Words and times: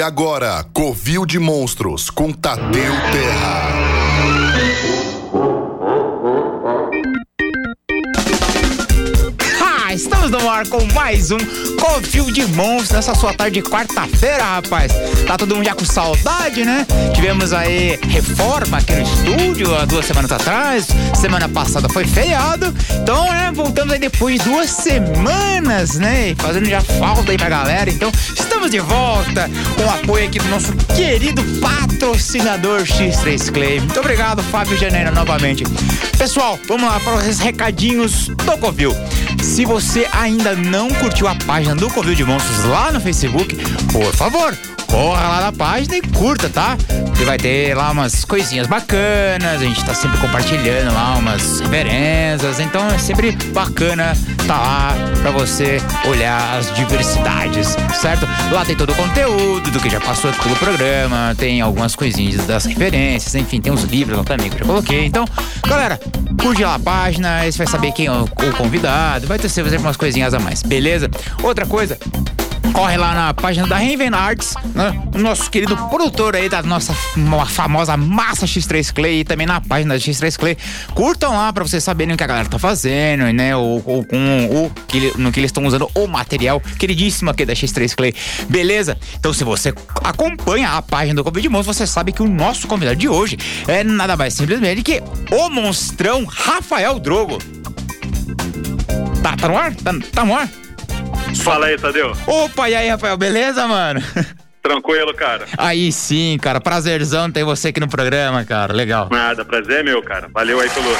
E 0.00 0.02
agora, 0.02 0.64
Covil 0.72 1.26
de 1.26 1.38
Monstros 1.38 2.08
com 2.08 2.32
Tadeu 2.32 2.94
Terra. 3.12 3.90
Estamos 9.92 10.30
no 10.30 10.48
ar 10.48 10.66
com 10.68 10.82
mais 10.94 11.30
um 11.30 11.38
Covil 11.78 12.30
de 12.32 12.46
Monstros 12.46 12.92
nessa 12.92 13.14
sua 13.14 13.34
tarde 13.34 13.60
de 13.60 13.68
quarta-feira, 13.68 14.42
rapaz. 14.42 14.90
Tá 15.26 15.36
todo 15.36 15.54
mundo 15.54 15.66
já 15.66 15.74
com 15.74 15.84
saudade, 15.84 16.64
né? 16.64 16.86
Tivemos 17.14 17.52
aí 17.52 17.99
reforma 18.10 18.78
aqui 18.78 18.92
no 18.92 19.02
estúdio 19.02 19.74
há 19.74 19.84
duas 19.84 20.04
semanas 20.04 20.32
atrás. 20.32 20.88
Semana 21.14 21.48
passada 21.48 21.88
foi 21.88 22.04
feriado. 22.04 22.74
Então, 23.02 23.24
né, 23.30 23.50
voltamos 23.54 23.92
aí 23.92 23.98
depois 23.98 24.38
de 24.38 24.48
duas 24.48 24.68
semanas, 24.68 25.94
né? 25.94 26.34
Fazendo 26.36 26.68
já 26.68 26.80
falta 26.80 27.30
aí 27.30 27.38
pra 27.38 27.48
galera. 27.48 27.88
Então, 27.88 28.10
estamos 28.36 28.70
de 28.70 28.80
volta 28.80 29.48
com 29.76 29.82
o 29.84 29.90
apoio 29.90 30.26
aqui 30.26 30.38
do 30.38 30.48
nosso 30.48 30.72
querido 30.94 31.42
patrocinador 31.60 32.82
X3 32.82 33.52
Clay. 33.52 33.80
Muito 33.80 34.00
obrigado, 34.00 34.42
Fábio 34.44 34.76
Janeiro, 34.76 35.14
novamente. 35.14 35.64
Pessoal, 36.18 36.58
vamos 36.66 36.90
lá 36.90 36.98
para 37.00 37.14
os 37.16 37.38
recadinhos 37.38 38.28
do 38.28 38.58
Covil. 38.58 38.94
Se 39.42 39.64
você 39.64 40.06
ainda 40.12 40.54
não 40.54 40.88
curtiu 40.88 41.26
a 41.28 41.34
página 41.34 41.74
do 41.74 41.88
Covil 41.90 42.14
de 42.14 42.24
Monstros 42.24 42.64
lá 42.64 42.92
no 42.92 43.00
Facebook, 43.00 43.56
por 43.92 44.12
favor, 44.14 44.56
corra 44.90 45.28
lá 45.28 45.40
na 45.40 45.52
página 45.52 45.96
e 45.96 46.02
curta, 46.02 46.48
tá? 46.48 46.76
Que 47.16 47.24
vai 47.24 47.38
ter 47.38 47.74
lá 47.74 47.92
umas 47.92 48.24
coisinhas 48.24 48.66
bacanas, 48.66 49.62
a 49.62 49.64
gente 49.64 49.84
tá 49.84 49.94
sempre 49.94 50.18
compartilhando 50.18 50.92
lá 50.92 51.14
umas 51.16 51.60
referências, 51.60 52.58
então 52.58 52.86
é 52.88 52.98
sempre 52.98 53.32
bacana 53.52 54.16
tá 54.46 54.58
lá 54.58 54.94
pra 55.22 55.30
você 55.30 55.80
olhar 56.08 56.58
as 56.58 56.74
diversidades, 56.74 57.76
certo? 58.00 58.26
Lá 58.50 58.64
tem 58.64 58.74
todo 58.74 58.90
o 58.90 58.94
conteúdo 58.94 59.70
do 59.70 59.78
que 59.78 59.88
já 59.88 60.00
passou 60.00 60.32
pelo 60.32 60.56
programa, 60.56 61.34
tem 61.38 61.60
algumas 61.60 61.94
coisinhas 61.94 62.44
das 62.46 62.64
referências, 62.64 63.34
enfim, 63.36 63.60
tem 63.60 63.72
os 63.72 63.84
livros 63.84 64.18
lá 64.18 64.24
também 64.24 64.50
que 64.50 64.56
eu 64.56 64.60
já 64.60 64.64
coloquei. 64.64 65.04
Então, 65.04 65.24
galera, 65.68 66.00
curte 66.42 66.64
lá 66.64 66.74
a 66.74 66.80
página, 66.80 67.36
aí 67.36 67.52
você 67.52 67.58
vai 67.58 67.66
saber 67.68 67.92
quem 67.92 68.06
é 68.06 68.12
o 68.12 68.26
convidado, 68.56 69.28
vai 69.28 69.38
ter 69.38 69.48
sempre 69.48 69.76
umas 69.76 69.96
coisinhas 69.96 70.34
a 70.34 70.40
mais, 70.40 70.62
beleza? 70.62 71.08
Outra 71.42 71.64
coisa, 71.64 71.96
corre 72.72 72.96
lá 72.96 73.14
na 73.14 73.34
página 73.34 73.66
da 73.66 73.76
Raven 73.76 74.10
Arts, 74.12 74.54
né? 74.74 75.02
Nosso 75.14 75.50
querido 75.50 75.76
produtor 75.88 76.36
aí 76.36 76.48
da 76.48 76.62
nossa 76.62 76.94
famosa 77.48 77.96
massa 77.96 78.46
X3 78.46 78.92
Clay 78.92 79.20
e 79.20 79.24
também 79.24 79.46
na 79.46 79.60
página 79.60 79.94
da 79.94 80.00
X3 80.00 80.38
Clay. 80.38 80.56
Curtam 80.94 81.32
lá 81.32 81.52
pra 81.52 81.64
vocês 81.64 81.82
saberem 81.82 82.14
o 82.14 82.16
que 82.16 82.24
a 82.24 82.26
galera 82.26 82.48
tá 82.48 82.58
fazendo, 82.58 83.32
né? 83.32 83.54
Ou, 83.56 83.82
ou 83.84 84.04
com 84.04 84.66
o 84.66 84.70
que, 84.86 85.12
no 85.18 85.32
que 85.32 85.40
eles 85.40 85.48
estão 85.48 85.64
usando 85.66 85.90
o 85.94 86.06
material 86.06 86.60
queridíssimo 86.78 87.30
aqui 87.30 87.44
da 87.44 87.52
X3 87.52 87.94
Clay. 87.94 88.14
Beleza? 88.48 88.96
Então, 89.18 89.32
se 89.32 89.44
você 89.44 89.72
acompanha 90.02 90.70
a 90.70 90.82
página 90.82 91.16
do 91.16 91.24
Covid 91.24 91.48
Monstro, 91.48 91.74
você 91.74 91.86
sabe 91.86 92.12
que 92.12 92.22
o 92.22 92.28
nosso 92.28 92.66
convidado 92.66 92.96
de 92.96 93.08
hoje 93.08 93.36
é 93.66 93.82
nada 93.82 94.16
mais 94.16 94.34
simplesmente 94.34 94.82
que 94.82 95.02
o 95.30 95.48
monstrão 95.48 96.24
Rafael 96.24 96.98
Drogo. 96.98 97.38
Tá, 99.22 99.36
tá 99.36 99.48
no 99.48 99.56
ar? 99.56 99.74
Tá, 99.74 99.92
tá 100.12 100.24
no 100.24 100.34
ar? 100.34 100.48
Fala 101.36 101.66
aí, 101.66 101.78
Tadeu. 101.78 102.12
Opa, 102.26 102.68
e 102.68 102.74
aí, 102.74 102.88
Rafael, 102.88 103.16
beleza, 103.16 103.66
mano? 103.66 104.00
Tranquilo, 104.62 105.14
cara. 105.14 105.46
Aí 105.56 105.90
sim, 105.90 106.38
cara, 106.40 106.60
prazerzão 106.60 107.30
ter 107.30 107.44
você 107.44 107.68
aqui 107.68 107.80
no 107.80 107.88
programa, 107.88 108.44
cara, 108.44 108.74
legal. 108.74 109.08
Nada, 109.10 109.44
prazer 109.44 109.80
é 109.80 109.82
meu, 109.82 110.02
cara. 110.02 110.28
Valeu 110.28 110.60
aí 110.60 110.68
pelo, 110.68 110.90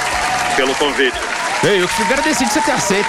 pelo 0.56 0.74
convite. 0.76 1.16
Ei, 1.62 1.82
eu 1.82 1.86
que 1.86 2.02
agradecido 2.02 2.48
que 2.48 2.54
você 2.54 2.62
ter 2.62 2.72
aceito. 2.72 3.08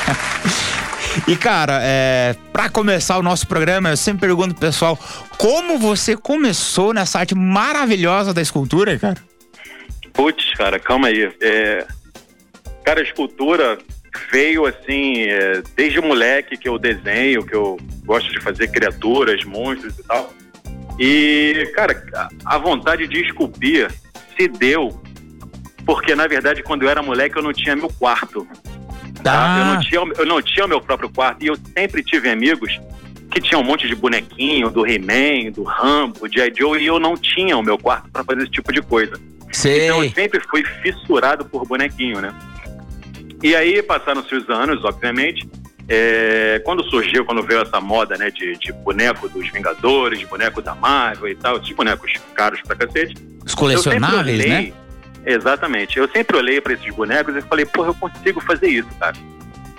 e, 1.28 1.36
cara, 1.36 1.80
é, 1.82 2.34
pra 2.50 2.70
começar 2.70 3.18
o 3.18 3.22
nosso 3.22 3.46
programa, 3.46 3.90
eu 3.90 3.96
sempre 3.96 4.26
pergunto 4.26 4.54
pro 4.54 4.66
pessoal 4.66 4.98
como 5.36 5.78
você 5.78 6.16
começou 6.16 6.94
nessa 6.94 7.18
arte 7.18 7.34
maravilhosa 7.34 8.32
da 8.32 8.40
escultura, 8.40 8.98
cara? 8.98 9.18
Putz, 10.14 10.54
cara, 10.54 10.78
calma 10.78 11.08
aí. 11.08 11.30
É... 11.42 11.86
Cara, 12.82 13.00
a 13.00 13.04
escultura 13.04 13.78
veio 14.32 14.64
assim, 14.64 15.24
é, 15.24 15.62
desde 15.76 16.00
moleque 16.00 16.56
que 16.56 16.68
eu 16.68 16.78
desenho, 16.78 17.44
que 17.44 17.54
eu 17.54 17.78
gosto 18.04 18.32
de 18.32 18.40
fazer 18.40 18.68
criaturas, 18.68 19.44
monstros 19.44 19.98
e 19.98 20.02
tal. 20.04 20.32
E, 20.98 21.70
cara, 21.74 22.02
a 22.44 22.58
vontade 22.58 23.06
de 23.06 23.20
esculpir 23.20 23.90
se 24.36 24.48
deu 24.48 25.00
porque, 25.84 26.14
na 26.14 26.26
verdade, 26.26 26.62
quando 26.62 26.82
eu 26.82 26.88
era 26.88 27.02
moleque, 27.02 27.36
eu 27.36 27.42
não 27.42 27.52
tinha 27.52 27.76
meu 27.76 27.90
quarto. 27.98 28.46
Tá? 29.22 29.58
Eu, 29.58 29.64
não 29.66 29.80
tinha, 29.80 30.20
eu 30.20 30.26
não 30.26 30.42
tinha 30.42 30.64
o 30.64 30.68
meu 30.68 30.80
próprio 30.80 31.10
quarto 31.10 31.44
e 31.44 31.48
eu 31.48 31.56
sempre 31.76 32.02
tive 32.02 32.28
amigos 32.30 32.80
que 33.30 33.40
tinham 33.40 33.60
um 33.60 33.64
monte 33.64 33.86
de 33.86 33.94
bonequinho 33.94 34.70
do 34.70 34.86
He-Man, 34.86 35.52
do 35.52 35.62
Rambo, 35.62 36.28
de 36.28 36.40
I. 36.40 36.52
Joe, 36.56 36.80
e 36.80 36.86
eu 36.86 36.98
não 36.98 37.16
tinha 37.16 37.56
o 37.56 37.62
meu 37.62 37.78
quarto 37.78 38.10
para 38.10 38.24
fazer 38.24 38.42
esse 38.42 38.50
tipo 38.50 38.72
de 38.72 38.82
coisa. 38.82 39.18
Sei. 39.50 39.86
Então 39.86 40.04
eu 40.04 40.10
sempre 40.10 40.40
fui 40.40 40.64
fissurado 40.82 41.44
por 41.44 41.66
bonequinho, 41.66 42.20
né? 42.20 42.34
E 43.42 43.56
aí 43.56 43.82
passaram-se 43.82 44.34
os 44.34 44.48
anos, 44.48 44.84
obviamente. 44.84 45.48
É, 45.88 46.60
quando 46.64 46.84
surgiu, 46.84 47.24
quando 47.24 47.42
veio 47.42 47.60
essa 47.60 47.80
moda, 47.80 48.16
né, 48.16 48.30
de, 48.30 48.56
de 48.56 48.72
boneco 48.72 49.28
dos 49.28 49.50
Vingadores, 49.50 50.20
de 50.20 50.26
boneco 50.26 50.62
da 50.62 50.74
Marvel 50.74 51.28
e 51.28 51.34
tal, 51.34 51.56
esses 51.56 51.72
bonecos 51.72 52.12
caros 52.34 52.60
pra 52.62 52.76
cacete. 52.76 53.14
Os 53.44 53.54
colecionáveis, 53.54 54.38
olhei, 54.38 54.48
né? 54.48 54.72
Exatamente. 55.26 55.98
Eu 55.98 56.08
sempre 56.08 56.36
olhei 56.36 56.60
para 56.60 56.74
esses 56.74 56.94
bonecos 56.94 57.34
e 57.34 57.42
falei, 57.42 57.66
porra, 57.66 57.88
eu 57.88 57.94
consigo 57.94 58.40
fazer 58.40 58.68
isso, 58.68 58.88
cara. 58.98 59.16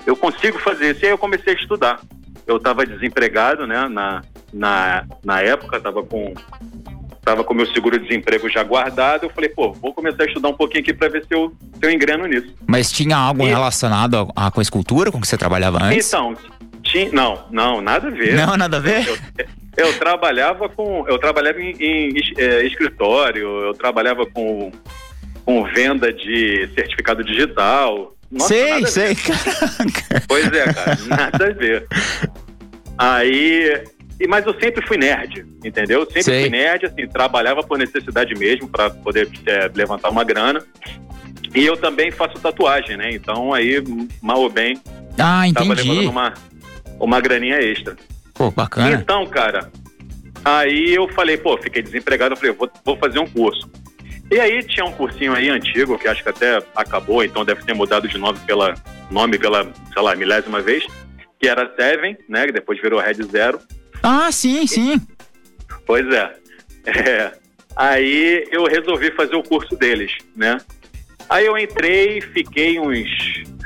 Eu 0.06 0.16
consigo 0.16 0.60
fazer 0.60 0.92
isso. 0.92 1.04
E 1.04 1.06
aí 1.06 1.12
eu 1.12 1.18
comecei 1.18 1.54
a 1.54 1.56
estudar. 1.56 2.02
Eu 2.46 2.58
estava 2.58 2.86
desempregado, 2.86 3.66
né, 3.66 3.88
na, 3.88 4.22
na, 4.54 5.06
na 5.24 5.42
época, 5.42 5.78
estava 5.78 6.04
com 6.04 6.34
estava 7.24 7.42
com 7.44 7.54
meu 7.54 7.66
seguro-desemprego 7.68 8.50
já 8.50 8.62
guardado. 8.64 9.24
Eu 9.24 9.30
falei, 9.30 9.50
pô, 9.50 9.72
vou 9.72 9.94
começar 9.94 10.24
a 10.24 10.26
estudar 10.26 10.50
um 10.50 10.54
pouquinho 10.54 10.82
aqui 10.82 10.94
para 10.94 11.08
ver 11.08 11.22
se 11.26 11.34
eu, 11.34 11.54
se 11.80 11.86
eu 11.86 11.90
engreno 11.90 12.28
nisso. 12.28 12.54
Mas 12.68 12.92
tinha 12.92 13.16
algo 13.16 13.44
E- 13.44 13.50
relacionado 13.50 14.30
a, 14.36 14.48
a- 14.48 14.52
com 14.52 14.60
a 14.60 14.64
escultura, 14.64 15.10
com 15.12 15.20
que 15.22 15.28
você 15.28 15.38
trabalhava 15.38 15.82
antes? 15.82 16.08
Então, 16.08 16.36
tinha, 16.84 17.10
não, 17.14 17.46
não, 17.50 17.82
nada 17.82 18.10
a 18.10 18.12
ver. 18.12 18.34
Não, 18.36 18.58
nada 18.58 18.76
a 18.78 18.80
ver? 18.82 19.08
Eu, 19.08 19.18
eu 19.88 19.98
trabalhava 19.98 20.68
com, 20.68 21.06
eu 21.08 21.18
trabalhava 21.18 21.62
em, 21.62 21.72
em 21.80 22.14
é, 22.38 22.66
escritório, 22.66 23.48
eu 23.68 23.74
trabalhava 23.74 24.26
com, 24.26 24.70
com 25.46 25.64
venda 25.64 26.12
de 26.12 26.70
certificado 26.76 27.24
digital. 27.24 28.14
Nossa, 28.30 28.48
sei, 28.50 28.86
sei, 28.88 29.16
caraca. 29.16 30.24
Pois 30.28 30.52
é, 30.52 30.74
cara, 30.74 30.98
nada 31.08 31.46
a 31.48 31.54
ver. 31.54 31.88
Aí, 32.98 33.82
e- 34.20 34.28
mas 34.28 34.46
eu 34.46 34.54
sempre 34.60 34.86
fui 34.88 34.98
nerd, 34.98 35.46
entendeu? 35.64 36.06
Sempre 36.06 36.24
Sei. 36.24 36.42
fui 36.42 36.50
nerd, 36.50 36.86
assim, 36.86 37.08
trabalhava 37.08 37.62
por 37.64 37.78
necessidade 37.78 38.34
mesmo 38.36 38.68
para 38.68 38.90
poder 38.90 39.30
é, 39.46 39.70
levantar 39.74 40.10
uma 40.10 40.24
grana. 40.24 40.64
E 41.56 41.66
eu 41.66 41.78
também 41.78 42.10
faço 42.12 42.40
tatuagem, 42.40 42.98
né? 42.98 43.10
Então 43.12 43.54
aí, 43.54 43.84
mal 44.22 44.40
ou 44.42 44.50
bem, 44.50 44.80
Ah, 45.20 45.44
tava 45.54 45.74
entendi. 45.74 45.90
levando 45.90 46.10
uma, 46.10 46.34
uma 47.00 47.22
graninha 47.22 47.58
extra. 47.60 47.96
Pô, 48.34 48.50
bacana. 48.50 48.92
Então, 48.92 49.26
cara, 49.28 49.70
aí 50.44 50.94
eu 50.96 51.08
falei, 51.10 51.38
pô, 51.38 51.58
fiquei 51.58 51.82
desempregado, 51.84 52.34
eu 52.34 52.38
falei, 52.38 52.54
vou, 52.54 52.70
vou 52.84 52.98
fazer 52.98 53.20
um 53.20 53.28
curso. 53.28 53.70
E 54.32 54.40
aí 54.40 54.64
tinha 54.64 54.86
um 54.86 54.92
cursinho 54.92 55.34
aí 55.36 55.50
antigo, 55.50 55.98
que 56.00 56.08
acho 56.08 56.24
que 56.24 56.30
até 56.30 56.58
acabou, 56.76 57.24
então 57.24 57.46
deve 57.46 57.62
ter 57.64 57.74
mudado 57.76 58.08
de 58.08 58.18
nome 58.18 58.40
pela, 58.48 58.74
nome 59.12 59.38
pela, 59.38 59.64
sei 59.94 60.02
lá, 60.02 60.16
milésima 60.16 60.60
vez, 60.60 60.84
que 61.40 61.48
era 61.48 61.72
Seven, 61.76 62.18
né, 62.28 62.48
que 62.48 62.52
depois 62.54 62.82
virou 62.82 63.00
Red 63.00 63.22
Zero. 63.32 63.60
Ah, 64.04 64.32
sim, 64.32 64.68
sim. 64.68 65.02
Pois 65.86 66.06
é. 66.14 66.34
É. 66.86 67.32
Aí 67.76 68.46
eu 68.52 68.66
resolvi 68.66 69.10
fazer 69.12 69.36
o 69.36 69.42
curso 69.44 69.76
deles, 69.76 70.12
né? 70.36 70.58
Aí 71.30 71.46
eu 71.46 71.58
entrei, 71.58 72.22
fiquei 72.22 72.78
uns. 72.80 73.10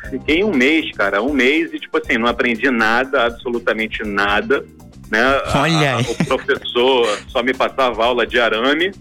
Fiquei 0.09 0.43
um 0.43 0.53
mês, 0.53 0.89
cara, 0.95 1.21
um 1.21 1.33
mês 1.33 1.73
e, 1.73 1.79
tipo 1.79 1.97
assim, 1.97 2.17
não 2.17 2.27
aprendi 2.27 2.69
nada, 2.71 3.25
absolutamente 3.25 4.03
nada. 4.03 4.63
Né? 5.11 5.21
Olha 5.55 5.95
a- 5.95 5.97
aí. 5.97 6.05
o 6.07 6.25
professor 6.25 7.19
só 7.27 7.41
me 7.43 7.53
passava 7.53 8.05
aula 8.05 8.25
de 8.27 8.39
arame 8.39 8.91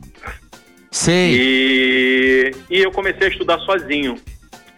Sei. 0.91 1.35
e, 1.37 2.53
e 2.71 2.79
eu 2.83 2.91
comecei 2.91 3.27
a 3.27 3.31
estudar 3.31 3.59
sozinho. 3.61 4.17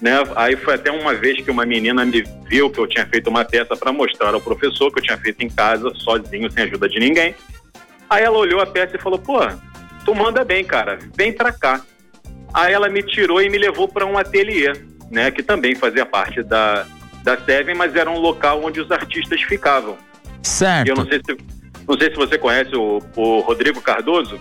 Né? 0.00 0.12
Aí 0.37 0.56
foi 0.56 0.75
até 0.75 0.91
uma 0.91 1.15
vez 1.15 1.43
que 1.43 1.50
uma 1.50 1.67
menina 1.67 2.05
me 2.05 2.23
viu 2.47 2.71
que 2.71 2.79
eu 2.79 2.87
tinha 2.87 3.06
feito 3.06 3.29
uma 3.29 3.45
peça 3.45 3.77
para 3.77 3.93
mostrar 3.93 4.33
ao 4.33 4.41
professor 4.41 4.93
que 4.93 5.00
eu 5.00 5.03
tinha 5.03 5.19
feito 5.19 5.43
em 5.43 5.49
casa, 5.49 5.93
sozinho, 5.97 6.50
sem 6.50 6.65
ajuda 6.65 6.89
de 6.89 7.00
ninguém. 7.00 7.35
Aí 8.09 8.23
ela 8.23 8.39
olhou 8.39 8.61
a 8.61 8.67
peça 8.67 8.97
e 8.97 9.00
falou: 9.00 9.19
pô, 9.19 9.39
tu 10.05 10.15
manda 10.15 10.45
bem, 10.45 10.65
cara, 10.65 10.99
vem 11.17 11.33
pra 11.33 11.53
cá. 11.53 11.83
Aí 12.55 12.73
ela 12.73 12.89
me 12.89 13.03
tirou 13.03 13.43
e 13.43 13.50
me 13.50 13.59
levou 13.59 13.89
para 13.89 14.06
um 14.06 14.17
ateliê, 14.17 14.73
né, 15.11 15.31
que 15.31 15.43
também 15.43 15.75
fazia 15.75 16.06
parte 16.06 16.43
da, 16.43 16.87
da 17.23 17.37
Seven, 17.37 17.75
mas 17.75 17.94
era 17.94 18.11
um 18.11 18.19
local 18.19 18.65
onde 18.65 18.81
os 18.81 18.91
artistas 18.91 19.43
ficavam. 19.43 19.99
E 20.43 20.49
Certo. 20.49 20.89
eu 20.89 20.97
não 20.97 21.06
sei 21.06 21.21
se, 21.25 21.37
não 21.87 21.99
sei 21.99 22.11
se 22.11 22.17
você 22.17 22.39
conhece 22.39 22.75
o, 22.75 23.03
o 23.17 23.41
Rodrigo 23.41 23.83
Cardoso, 23.83 24.41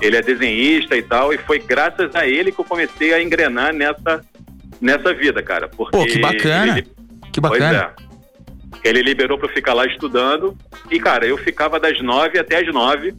ele 0.00 0.16
é 0.16 0.22
desenhista 0.22 0.96
e 0.96 1.02
tal, 1.02 1.32
e 1.32 1.38
foi 1.38 1.58
graças 1.58 2.14
a 2.16 2.26
ele 2.26 2.50
que 2.50 2.60
eu 2.60 2.64
comecei 2.64 3.14
a 3.14 3.22
engrenar 3.22 3.72
nessa, 3.72 4.24
nessa 4.80 5.12
vida, 5.14 5.42
cara. 5.42 5.68
Porque 5.68 5.96
Pô, 5.96 6.04
que 6.06 6.18
bacana. 6.18 6.78
ele- 6.78 6.88
Que 7.32 7.40
Pois 7.40 7.60
bacana. 7.60 7.94
é. 8.82 8.88
Ele 8.88 9.02
liberou 9.02 9.36
para 9.38 9.48
eu 9.48 9.52
ficar 9.54 9.74
lá 9.74 9.84
estudando. 9.86 10.56
E, 10.90 10.98
cara, 11.00 11.26
eu 11.26 11.36
ficava 11.38 11.78
das 11.80 12.00
nove 12.02 12.38
até 12.38 12.56
as 12.58 12.72
nove, 12.72 13.14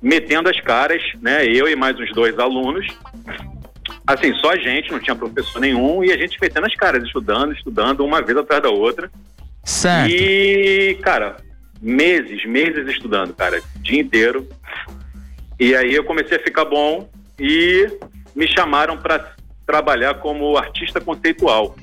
metendo 0.00 0.48
as 0.48 0.60
caras, 0.60 1.02
né? 1.20 1.44
Eu 1.46 1.68
e 1.68 1.74
mais 1.74 1.98
uns 1.98 2.10
dois 2.12 2.38
alunos. 2.38 2.86
Assim, 4.06 4.34
só 4.36 4.50
a 4.52 4.56
gente, 4.56 4.90
não 4.90 4.98
tinha 5.00 5.14
professor 5.14 5.60
nenhum, 5.60 6.02
e 6.04 6.12
a 6.12 6.16
gente 6.16 6.36
metendo 6.40 6.66
as 6.66 6.74
caras, 6.74 7.02
estudando, 7.04 7.52
estudando, 7.52 8.04
uma 8.04 8.20
vez 8.22 8.36
atrás 8.38 8.62
da 8.62 8.68
outra. 8.70 9.10
Certo. 9.64 10.10
E, 10.10 10.98
cara, 11.02 11.36
meses, 11.80 12.44
meses 12.46 12.86
estudando, 12.88 13.32
cara, 13.34 13.60
dia 13.76 14.00
inteiro. 14.00 14.48
E 15.58 15.74
aí 15.74 15.94
eu 15.94 16.04
comecei 16.04 16.36
a 16.36 16.42
ficar 16.42 16.64
bom 16.64 17.08
e 17.38 17.86
me 18.34 18.46
chamaram 18.48 18.96
para 18.96 19.32
trabalhar 19.66 20.14
como 20.14 20.56
artista 20.56 21.00
conceitual, 21.00 21.76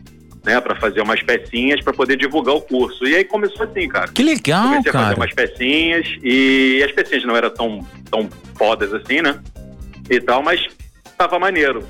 né, 0.45 0.59
para 0.61 0.75
fazer 0.75 1.01
umas 1.01 1.21
pecinhas 1.21 1.83
para 1.83 1.93
poder 1.93 2.17
divulgar 2.17 2.55
o 2.55 2.61
curso. 2.61 3.05
E 3.05 3.15
aí 3.15 3.23
começou 3.23 3.65
assim, 3.65 3.87
cara. 3.87 4.07
Que 4.07 4.23
legal, 4.23 4.69
comecei 4.69 4.91
cara. 4.91 5.05
a 5.05 5.07
fazer 5.09 5.19
umas 5.19 5.33
pecinhas 5.33 6.07
e 6.23 6.83
as 6.83 6.91
pecinhas 6.91 7.25
não 7.25 7.35
eram 7.35 7.49
tão 7.49 7.85
tão 8.09 8.29
fodas 8.55 8.93
assim, 8.93 9.21
né? 9.21 9.39
E 10.09 10.19
tal, 10.19 10.41
mas 10.41 10.65
tava 11.17 11.37
maneiro. 11.37 11.85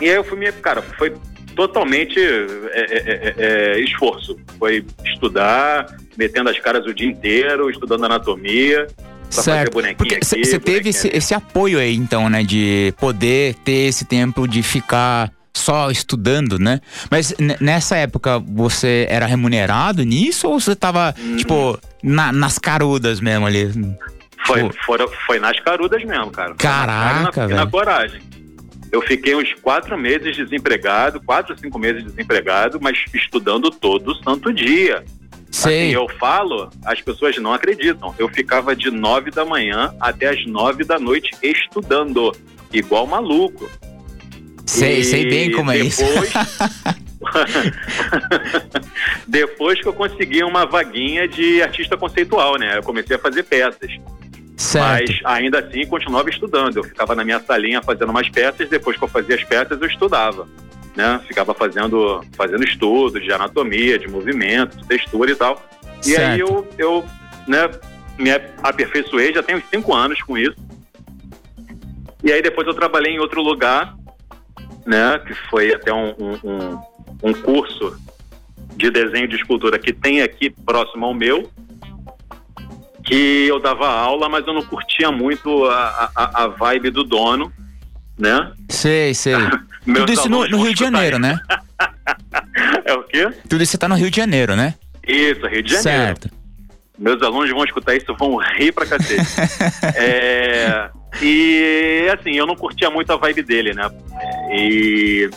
E 0.00 0.08
aí 0.08 0.16
eu 0.16 0.24
fui 0.24 0.50
cara, 0.52 0.82
foi 0.82 1.14
totalmente 1.54 2.18
é, 2.18 2.80
é, 2.80 3.34
é, 3.36 3.80
esforço. 3.80 4.38
Foi 4.58 4.84
estudar, 5.04 5.86
metendo 6.16 6.50
as 6.50 6.58
caras 6.58 6.86
o 6.86 6.94
dia 6.94 7.08
inteiro, 7.08 7.70
estudando 7.70 8.04
anatomia. 8.04 8.86
Certo. 9.40 9.72
Porque 9.96 10.20
você 10.22 10.58
teve 10.58 10.90
esse, 10.90 11.08
esse, 11.08 11.34
apoio 11.34 11.78
aí, 11.78 11.94
então, 11.94 12.28
né? 12.28 12.42
De 12.42 12.92
poder 12.98 13.54
ter 13.64 13.88
esse 13.88 14.04
tempo 14.04 14.46
de 14.46 14.62
ficar 14.62 15.30
só 15.54 15.90
estudando, 15.90 16.58
né? 16.58 16.80
Mas 17.10 17.34
nessa 17.60 17.96
época 17.96 18.38
você 18.38 19.06
era 19.08 19.26
remunerado 19.26 20.02
nisso 20.02 20.48
ou 20.48 20.60
você 20.60 20.74
tava, 20.74 21.14
hum. 21.18 21.36
tipo, 21.36 21.78
na, 22.02 22.32
nas 22.32 22.58
carudas 22.58 23.20
mesmo 23.20 23.46
ali? 23.46 23.70
Foi, 24.46 24.70
foi, 24.84 24.98
foi 25.26 25.38
nas 25.38 25.58
carudas 25.60 26.02
mesmo, 26.04 26.30
cara. 26.30 26.54
Caraca, 26.54 27.46
velho. 27.46 27.60
Na 27.60 27.66
coragem. 27.66 28.20
Eu 28.90 29.00
fiquei 29.00 29.34
uns 29.34 29.54
quatro 29.54 29.96
meses 29.96 30.36
desempregado, 30.36 31.20
quatro, 31.22 31.56
cinco 31.58 31.78
meses 31.78 32.04
desempregado, 32.04 32.78
mas 32.80 32.98
estudando 33.14 33.70
todo 33.70 34.14
santo 34.22 34.52
dia. 34.52 35.02
Sei. 35.52 35.88
Assim, 35.88 35.94
eu 35.94 36.08
falo, 36.18 36.70
as 36.84 37.00
pessoas 37.02 37.36
não 37.36 37.52
acreditam. 37.52 38.14
Eu 38.18 38.28
ficava 38.28 38.74
de 38.74 38.90
nove 38.90 39.30
da 39.30 39.44
manhã 39.44 39.94
até 40.00 40.30
as 40.30 40.44
nove 40.46 40.82
da 40.82 40.98
noite 40.98 41.30
estudando, 41.42 42.34
igual 42.72 43.06
maluco. 43.06 43.70
Sei, 44.64 45.00
e 45.00 45.04
sei 45.04 45.28
bem 45.28 45.52
como 45.52 45.70
depois, 45.70 46.00
é 46.00 46.04
isso. 46.06 47.02
depois 49.28 49.80
que 49.80 49.86
eu 49.86 49.92
consegui 49.92 50.42
uma 50.42 50.64
vaguinha 50.64 51.28
de 51.28 51.62
artista 51.62 51.96
conceitual, 51.96 52.56
né? 52.56 52.78
Eu 52.78 52.82
comecei 52.82 53.16
a 53.16 53.18
fazer 53.18 53.42
peças. 53.42 53.90
Certo. 54.56 55.12
Mas 55.12 55.20
ainda 55.24 55.58
assim 55.58 55.86
continuava 55.86 56.30
estudando. 56.30 56.78
Eu 56.78 56.84
ficava 56.84 57.14
na 57.14 57.24
minha 57.24 57.40
salinha 57.40 57.82
fazendo 57.82 58.10
umas 58.10 58.28
peças, 58.28 58.70
depois 58.70 58.96
que 58.96 59.04
eu 59.04 59.08
fazia 59.08 59.34
as 59.34 59.44
peças 59.44 59.80
eu 59.80 59.86
estudava. 59.86 60.48
Né? 60.96 61.20
Ficava 61.26 61.54
fazendo, 61.54 62.22
fazendo 62.36 62.64
estudos 62.64 63.22
de 63.22 63.32
anatomia, 63.32 63.98
de 63.98 64.08
movimento, 64.08 64.76
de 64.76 64.86
textura 64.86 65.30
e 65.30 65.34
tal. 65.34 65.62
E 66.04 66.10
certo. 66.10 66.22
aí 66.22 66.40
eu, 66.40 66.68
eu 66.76 67.04
né, 67.46 67.70
me 68.18 68.30
aperfeiçoei, 68.62 69.32
já 69.32 69.42
tenho 69.42 69.62
cinco 69.70 69.94
anos 69.94 70.20
com 70.22 70.36
isso. 70.36 70.56
E 72.22 72.32
aí 72.32 72.42
depois 72.42 72.66
eu 72.66 72.74
trabalhei 72.74 73.14
em 73.14 73.18
outro 73.18 73.42
lugar, 73.42 73.94
né? 74.86 75.18
Que 75.26 75.34
foi 75.48 75.74
até 75.74 75.92
um, 75.92 76.14
um, 76.20 76.78
um 77.22 77.32
curso 77.32 77.96
de 78.76 78.90
desenho 78.90 79.28
de 79.28 79.36
escultura 79.36 79.78
que 79.78 79.92
tem 79.92 80.22
aqui 80.22 80.50
próximo 80.50 81.06
ao 81.06 81.14
meu, 81.14 81.50
que 83.04 83.46
eu 83.46 83.58
dava 83.58 83.88
aula, 83.88 84.28
mas 84.28 84.46
eu 84.46 84.54
não 84.54 84.62
curtia 84.62 85.10
muito 85.10 85.64
a, 85.66 86.10
a, 86.14 86.44
a 86.44 86.46
vibe 86.48 86.90
do 86.90 87.04
dono, 87.04 87.52
né? 88.16 88.52
Sei, 88.68 89.14
sei. 89.14 89.34
Tudo 89.84 90.12
isso 90.12 90.28
no, 90.28 90.46
no 90.48 90.62
Rio 90.62 90.74
de 90.74 90.80
Janeiro, 90.80 91.18
né? 91.18 91.38
é 92.84 92.94
o 92.94 93.02
quê? 93.02 93.28
Tudo 93.48 93.62
isso 93.62 93.76
tá 93.78 93.88
no 93.88 93.94
Rio 93.94 94.10
de 94.10 94.16
Janeiro, 94.16 94.54
né? 94.54 94.74
Isso, 95.06 95.46
Rio 95.46 95.62
de 95.62 95.72
Janeiro. 95.72 95.82
Certo. 95.82 96.30
Meus 96.98 97.20
alunos 97.22 97.50
vão 97.50 97.64
escutar 97.64 97.96
isso, 97.96 98.14
vão 98.14 98.36
rir 98.36 98.72
pra 98.72 98.86
cacete. 98.86 99.22
é, 99.96 100.88
e 101.20 102.08
assim, 102.16 102.32
eu 102.32 102.46
não 102.46 102.54
curtia 102.54 102.90
muito 102.90 103.12
a 103.12 103.16
vibe 103.16 103.42
dele, 103.42 103.74
né? 103.74 103.90
E 104.52 105.28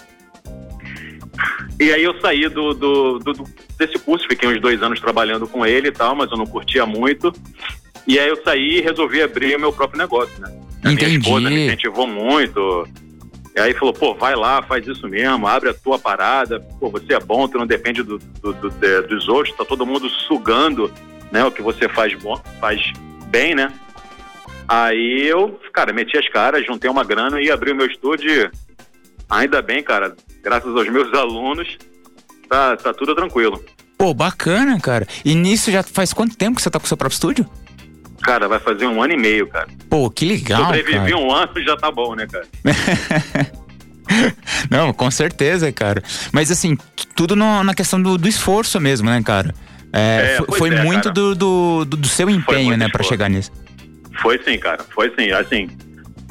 e 1.79 1.91
aí 1.91 2.03
eu 2.03 2.19
saí 2.21 2.47
do, 2.47 2.73
do, 2.73 3.19
do, 3.19 3.33
desse 3.77 3.99
curso, 3.99 4.25
fiquei 4.27 4.47
uns 4.47 4.61
dois 4.61 4.81
anos 4.81 4.99
trabalhando 4.99 5.47
com 5.47 5.65
ele 5.65 5.89
e 5.89 5.91
tal, 5.91 6.15
mas 6.15 6.31
eu 6.31 6.37
não 6.37 6.45
curtia 6.45 6.85
muito. 6.85 7.33
E 8.07 8.19
aí 8.19 8.29
eu 8.29 8.41
saí 8.43 8.77
e 8.77 8.81
resolvi 8.81 9.21
abrir 9.21 9.55
o 9.55 9.59
meu 9.59 9.73
próprio 9.73 9.97
negócio, 9.97 10.39
né? 10.39 10.47
A 10.83 10.91
Entendi. 10.91 11.05
minha 11.05 11.19
esposa 11.19 11.49
me 11.49 11.65
incentivou 11.65 12.07
muito. 12.07 12.87
E 13.55 13.59
aí 13.59 13.73
falou, 13.73 13.93
pô, 13.93 14.13
vai 14.13 14.35
lá, 14.35 14.61
faz 14.61 14.85
isso 14.85 15.07
mesmo, 15.07 15.47
abre 15.47 15.69
a 15.69 15.73
tua 15.73 15.97
parada, 15.97 16.59
pô, 16.77 16.89
você 16.89 17.13
é 17.13 17.19
bom, 17.19 17.47
tu 17.47 17.57
não 17.57 17.65
depende 17.65 18.03
do, 18.03 18.17
do, 18.17 18.53
do 18.53 18.69
dos 19.07 19.29
outros, 19.29 19.55
tá 19.55 19.63
todo 19.63 19.85
mundo 19.85 20.09
sugando, 20.09 20.91
né, 21.31 21.43
o 21.45 21.51
que 21.51 21.61
você 21.61 21.87
faz 21.87 22.13
bom, 22.15 22.35
faz 22.59 22.91
bem, 23.27 23.55
né? 23.55 23.71
Aí 24.67 25.25
eu, 25.25 25.57
cara, 25.71 25.93
meti 25.93 26.17
as 26.17 26.27
caras, 26.27 26.65
juntei 26.65 26.89
uma 26.89 27.05
grana 27.05 27.41
e 27.41 27.49
abri 27.49 27.71
o 27.71 27.75
meu 27.75 27.85
estúdio. 27.85 28.51
Ainda 29.29 29.61
bem, 29.61 29.81
cara, 29.81 30.15
graças 30.43 30.75
aos 30.75 30.89
meus 30.89 31.13
alunos, 31.13 31.77
tá, 32.49 32.75
tá 32.75 32.93
tudo 32.93 33.15
tranquilo. 33.15 33.63
Pô, 33.97 34.13
bacana, 34.13 34.77
cara. 34.81 35.07
E 35.23 35.33
nisso 35.33 35.71
já 35.71 35.81
faz 35.81 36.11
quanto 36.13 36.35
tempo 36.35 36.57
que 36.57 36.61
você 36.61 36.69
tá 36.69 36.79
com 36.79 36.85
o 36.85 36.87
seu 36.87 36.97
próprio 36.97 37.15
estúdio? 37.15 37.49
Cara, 38.25 38.47
vai 38.47 38.59
fazer 38.59 38.87
um 38.87 39.01
ano 39.03 39.13
e 39.13 39.17
meio, 39.17 39.45
cara. 39.47 39.67
Pô, 39.87 40.09
que 40.09 40.25
legal, 40.25 40.65
Sobrevivi 40.65 40.93
cara. 41.11 41.17
um 41.17 41.31
ano 41.31 41.61
já 41.63 41.77
tá 41.77 41.91
bom, 41.91 42.15
né, 42.15 42.25
cara? 42.25 42.47
Não, 44.69 44.91
com 44.93 45.09
certeza, 45.11 45.71
cara. 45.71 46.01
Mas 46.31 46.49
assim, 46.51 46.77
tudo 47.15 47.35
no, 47.35 47.63
na 47.63 47.73
questão 47.73 48.01
do, 48.01 48.17
do, 48.17 48.27
esforço 48.27 48.79
mesmo, 48.79 49.09
né, 49.09 49.21
cara? 49.23 49.53
É, 49.93 50.37
É, 50.39 50.57
foi 50.57 50.69
é, 50.73 50.83
muito 50.83 51.11
do, 51.11 51.35
do, 51.35 51.85
do- 51.85 52.07
seu 52.07 52.29
empenho, 52.29 52.71
né, 52.71 52.87
pra 52.89 53.01
esforço. 53.01 53.09
chegar 53.09 53.29
nisso. 53.29 53.51
Foi 54.21 54.39
sim, 54.43 54.57
cara. 54.57 54.83
Foi 54.93 55.11
sim. 55.17 55.31
Assim, 55.31 55.69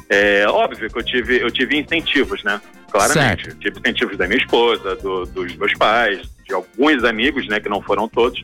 é 0.09 0.45
óbvio 0.47 0.89
que 0.89 0.97
eu 0.97 1.03
tive, 1.03 1.41
eu 1.41 1.49
tive 1.51 1.77
incentivos, 1.77 2.43
né? 2.43 2.59
Claramente. 2.91 3.45
Certo. 3.45 3.49
Eu 3.49 3.59
tive 3.59 3.79
incentivos 3.79 4.17
da 4.17 4.27
minha 4.27 4.39
esposa, 4.39 4.95
do- 4.97 5.25
dos 5.25 5.55
meus 5.55 5.73
pais, 5.75 6.21
de 6.45 6.53
alguns 6.53 7.03
amigos, 7.03 7.47
né? 7.47 7.59
Que 7.59 7.69
não 7.69 7.81
foram 7.81 8.07
todos. 8.07 8.41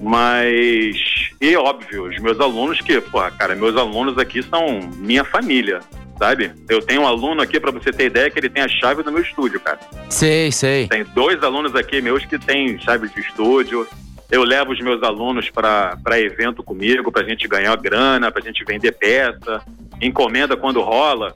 Mas, 0.00 0.96
e 1.40 1.56
óbvio, 1.56 2.08
os 2.08 2.18
meus 2.18 2.40
alunos 2.40 2.80
que, 2.80 3.00
pô, 3.00 3.20
cara, 3.32 3.54
meus 3.54 3.76
alunos 3.76 4.18
aqui 4.18 4.42
são 4.42 4.80
minha 4.96 5.24
família, 5.24 5.80
sabe? 6.18 6.52
Eu 6.68 6.82
tenho 6.82 7.02
um 7.02 7.06
aluno 7.06 7.40
aqui, 7.40 7.60
pra 7.60 7.70
você 7.70 7.92
ter 7.92 8.06
ideia, 8.06 8.30
que 8.30 8.38
ele 8.38 8.48
tem 8.48 8.62
a 8.62 8.68
chave 8.68 9.02
do 9.02 9.12
meu 9.12 9.22
estúdio, 9.22 9.60
cara. 9.60 9.78
Sei, 10.08 10.50
sei. 10.50 10.88
Tem 10.88 11.04
dois 11.04 11.42
alunos 11.42 11.74
aqui 11.74 12.00
meus 12.00 12.24
que 12.24 12.38
têm 12.38 12.78
chave 12.80 13.08
de 13.08 13.20
estúdio. 13.20 13.86
Eu 14.30 14.42
levo 14.42 14.72
os 14.72 14.80
meus 14.80 15.02
alunos 15.02 15.48
para 15.48 16.20
evento 16.20 16.62
comigo, 16.62 17.10
para 17.10 17.22
a 17.22 17.28
gente 17.28 17.48
ganhar 17.48 17.74
grana, 17.76 18.30
para 18.30 18.42
a 18.42 18.44
gente 18.44 18.62
vender 18.64 18.92
peça. 18.92 19.62
Encomenda 20.02 20.56
quando 20.56 20.82
rola. 20.82 21.34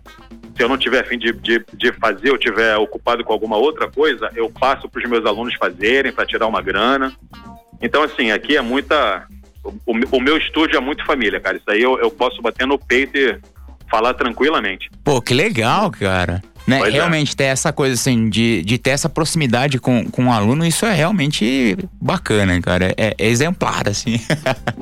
Se 0.54 0.62
eu 0.62 0.68
não 0.68 0.76
tiver 0.76 1.06
fim 1.06 1.18
de, 1.18 1.32
de, 1.32 1.64
de 1.72 1.92
fazer, 1.92 2.28
eu 2.28 2.36
tiver 2.36 2.76
ocupado 2.76 3.24
com 3.24 3.32
alguma 3.32 3.56
outra 3.56 3.90
coisa, 3.90 4.30
eu 4.36 4.50
passo 4.50 4.88
para 4.88 5.02
os 5.02 5.08
meus 5.08 5.24
alunos 5.24 5.54
fazerem 5.54 6.12
para 6.12 6.26
tirar 6.26 6.46
uma 6.46 6.60
grana. 6.60 7.12
Então, 7.80 8.02
assim, 8.02 8.30
aqui 8.30 8.56
é 8.56 8.60
muita. 8.60 9.26
O, 9.64 10.16
o- 10.16 10.20
meu 10.20 10.36
estúdio 10.36 10.76
é 10.76 10.80
muito 10.80 11.04
família, 11.04 11.40
cara. 11.40 11.56
Isso 11.56 11.70
aí 11.70 11.80
eu, 11.82 11.98
eu 11.98 12.10
posso 12.10 12.40
bater 12.42 12.66
no 12.66 12.78
peito 12.78 13.16
e 13.16 13.38
falar 13.90 14.14
tranquilamente. 14.14 14.90
Pô, 15.04 15.20
que 15.20 15.34
legal, 15.34 15.90
cara. 15.90 16.42
Né? 16.66 16.78
Pois 16.78 16.94
é. 16.94 16.96
realmente 16.96 17.36
ter 17.36 17.44
essa 17.44 17.72
coisa 17.72 17.94
assim, 17.94 18.28
de, 18.28 18.62
de 18.62 18.78
ter 18.78 18.90
essa 18.90 19.08
proximidade 19.08 19.78
com, 19.80 20.08
com 20.10 20.26
o 20.26 20.32
aluno, 20.32 20.64
isso 20.64 20.86
é 20.86 20.92
realmente 20.92 21.76
bacana, 22.00 22.60
cara. 22.60 22.94
É, 22.96 23.14
é 23.18 23.26
exemplar, 23.28 23.88
assim. 23.88 24.16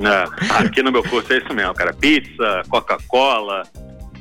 É, 0.01 0.63
aqui 0.65 0.81
no 0.81 0.91
meu 0.91 1.03
curso 1.03 1.31
é 1.33 1.37
isso 1.37 1.53
mesmo, 1.53 1.73
cara. 1.75 1.93
Pizza, 1.93 2.63
Coca-Cola, 2.69 3.63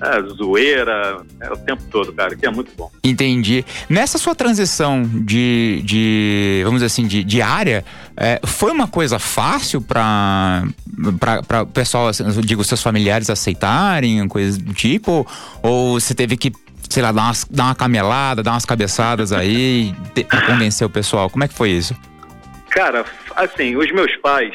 é, 0.02 0.22
zoeira, 0.34 1.22
é 1.40 1.52
o 1.52 1.56
tempo 1.56 1.82
todo, 1.90 2.12
cara, 2.12 2.34
que 2.34 2.46
é 2.46 2.50
muito 2.50 2.72
bom. 2.76 2.90
Entendi. 3.04 3.64
Nessa 3.88 4.18
sua 4.18 4.34
transição 4.34 5.02
de, 5.02 5.82
de 5.84 6.60
vamos 6.64 6.78
dizer 6.78 6.86
assim, 6.86 7.06
de, 7.06 7.22
de 7.22 7.42
área, 7.42 7.84
é, 8.16 8.40
foi 8.44 8.70
uma 8.72 8.88
coisa 8.88 9.18
fácil 9.18 9.80
para 9.80 10.64
para 11.18 11.62
o 11.62 11.66
pessoal, 11.66 12.08
assim, 12.08 12.24
digo, 12.42 12.62
seus 12.62 12.82
familiares 12.82 13.30
aceitarem, 13.30 14.26
coisas 14.28 14.58
do 14.58 14.74
tipo? 14.74 15.26
Ou 15.62 15.98
você 15.98 16.14
teve 16.14 16.36
que, 16.36 16.52
sei 16.90 17.02
lá, 17.02 17.10
dar, 17.10 17.22
umas, 17.22 17.46
dar 17.50 17.64
uma 17.64 17.74
camelada, 17.74 18.42
dar 18.42 18.52
umas 18.52 18.66
cabeçadas 18.66 19.32
aí 19.32 19.94
te- 20.14 20.24
pra 20.24 20.42
convencer 20.42 20.86
o 20.86 20.90
pessoal? 20.90 21.30
Como 21.30 21.42
é 21.44 21.48
que 21.48 21.54
foi 21.54 21.70
isso? 21.70 21.96
Cara, 22.70 23.04
assim, 23.34 23.76
os 23.76 23.90
meus 23.92 24.14
pais, 24.16 24.52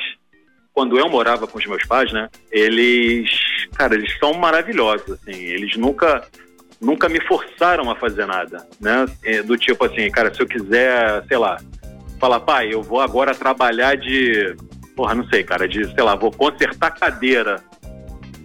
quando 0.75 0.99
eu 0.99 1.09
morava 1.09 1.47
com 1.47 1.57
os 1.57 1.65
meus 1.65 1.83
pais, 1.85 2.11
né, 2.11 2.29
eles, 2.51 3.29
cara, 3.75 3.95
eles 3.95 4.15
são 4.19 4.33
maravilhosos, 4.33 5.09
assim, 5.11 5.31
eles 5.31 5.75
nunca 5.77 6.27
nunca 6.81 7.07
me 7.07 7.21
forçaram 7.21 7.89
a 7.89 7.95
fazer 7.95 8.25
nada, 8.27 8.67
né? 8.79 9.05
É, 9.23 9.41
Do 9.41 9.57
tipo 9.57 9.85
assim, 9.85 10.11
cara, 10.11 10.31
se 10.31 10.41
eu 10.41 10.45
quiser, 10.45 11.23
sei 11.27 11.37
lá, 11.37 11.57
falar, 12.19 12.41
pai, 12.41 12.73
eu 12.73 12.83
vou 12.83 12.99
agora 12.99 13.33
trabalhar 13.33 13.95
de 13.95 14.55
porra, 14.95 15.15
não 15.15 15.27
sei, 15.27 15.43
cara, 15.43 15.67
de, 15.67 15.85
sei 15.93 16.03
lá, 16.03 16.15
vou 16.15 16.31
consertar 16.31 16.91
cadeira. 16.91 17.63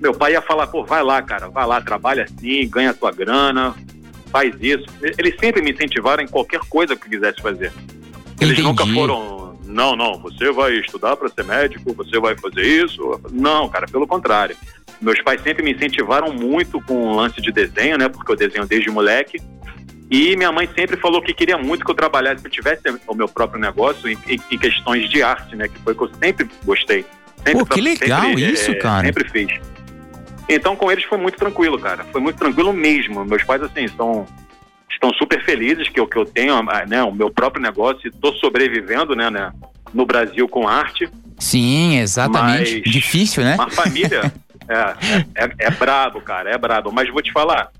Meu 0.00 0.14
pai 0.14 0.32
ia 0.32 0.42
falar, 0.42 0.66
pô, 0.68 0.84
vai 0.84 1.02
lá, 1.02 1.20
cara, 1.22 1.48
vai 1.48 1.66
lá, 1.66 1.80
trabalha 1.80 2.24
assim, 2.24 2.68
ganha 2.68 2.94
tua 2.94 3.12
grana, 3.12 3.74
faz 4.30 4.54
isso. 4.60 4.86
Eles 5.00 5.36
sempre 5.38 5.60
me 5.60 5.72
incentivaram 5.72 6.22
em 6.22 6.28
qualquer 6.28 6.60
coisa 6.68 6.96
que 6.96 7.08
quisesse 7.08 7.40
fazer. 7.42 7.72
Eles 8.40 8.58
Entendi. 8.58 8.62
nunca 8.62 8.86
foram, 8.86 9.39
não, 9.70 9.96
não, 9.96 10.18
você 10.18 10.50
vai 10.52 10.72
estudar 10.74 11.16
para 11.16 11.28
ser 11.28 11.44
médico, 11.44 11.94
você 11.94 12.18
vai 12.18 12.36
fazer 12.36 12.62
isso. 12.62 13.20
Não, 13.30 13.68
cara, 13.68 13.86
pelo 13.86 14.06
contrário. 14.06 14.56
Meus 15.00 15.20
pais 15.22 15.40
sempre 15.42 15.62
me 15.62 15.72
incentivaram 15.72 16.32
muito 16.32 16.80
com 16.82 16.94
o 16.94 17.14
lance 17.16 17.40
de 17.40 17.50
desenho, 17.50 17.96
né? 17.96 18.08
Porque 18.08 18.30
eu 18.32 18.36
desenho 18.36 18.66
desde 18.66 18.90
moleque. 18.90 19.40
E 20.10 20.36
minha 20.36 20.50
mãe 20.50 20.68
sempre 20.74 20.96
falou 20.96 21.22
que 21.22 21.32
queria 21.32 21.56
muito 21.56 21.84
que 21.84 21.90
eu 21.90 21.94
trabalhasse, 21.94 22.42
que 22.42 22.48
eu 22.48 22.52
tivesse 22.52 22.82
o 23.06 23.14
meu 23.14 23.28
próprio 23.28 23.60
negócio 23.60 24.08
em, 24.08 24.18
em- 24.28 24.58
questões 24.58 25.08
de 25.08 25.22
arte, 25.22 25.54
né? 25.54 25.68
Que 25.68 25.78
foi 25.78 25.92
o 25.92 25.96
que 25.96 26.02
eu 26.04 26.10
sempre 26.22 26.50
gostei. 26.64 27.04
Sempre, 27.46 27.64
Pô, 27.64 27.66
que 27.66 27.80
legal 27.80 28.22
sempre, 28.22 28.52
isso, 28.52 28.70
é, 28.72 28.74
cara. 28.74 29.06
Sempre 29.06 29.28
fiz. 29.30 29.60
Então 30.48 30.74
com 30.74 30.90
eles 30.90 31.04
foi 31.04 31.16
muito 31.16 31.38
tranquilo, 31.38 31.78
cara. 31.78 32.04
Foi 32.10 32.20
muito 32.20 32.36
tranquilo 32.36 32.72
mesmo. 32.72 33.24
Meus 33.24 33.44
pais, 33.44 33.62
assim, 33.62 33.84
estão, 33.84 34.26
estão 35.00 35.12
super 35.14 35.42
felizes 35.42 35.88
que 35.88 35.98
eu, 35.98 36.06
que 36.06 36.18
eu 36.18 36.26
tenho 36.26 36.54
ah, 36.54 36.84
né, 36.86 37.02
o 37.02 37.10
meu 37.10 37.30
próprio 37.30 37.62
negócio 37.62 38.00
e 38.04 38.08
estou 38.08 38.34
sobrevivendo, 38.34 39.16
né, 39.16 39.30
né, 39.30 39.50
no 39.94 40.04
Brasil 40.04 40.46
com 40.46 40.68
arte. 40.68 41.08
Sim, 41.38 41.98
exatamente. 41.98 42.82
Mas- 42.84 42.92
Difícil, 42.92 43.42
né? 43.42 43.54
Uma 43.54 43.70
família 43.70 44.30
é, 44.68 45.44
é, 45.44 45.50
é 45.58 45.70
brabo, 45.70 46.20
cara, 46.20 46.50
é 46.50 46.58
brabo. 46.58 46.92
Mas 46.92 47.08
vou 47.08 47.22
te 47.22 47.32
falar, 47.32 47.70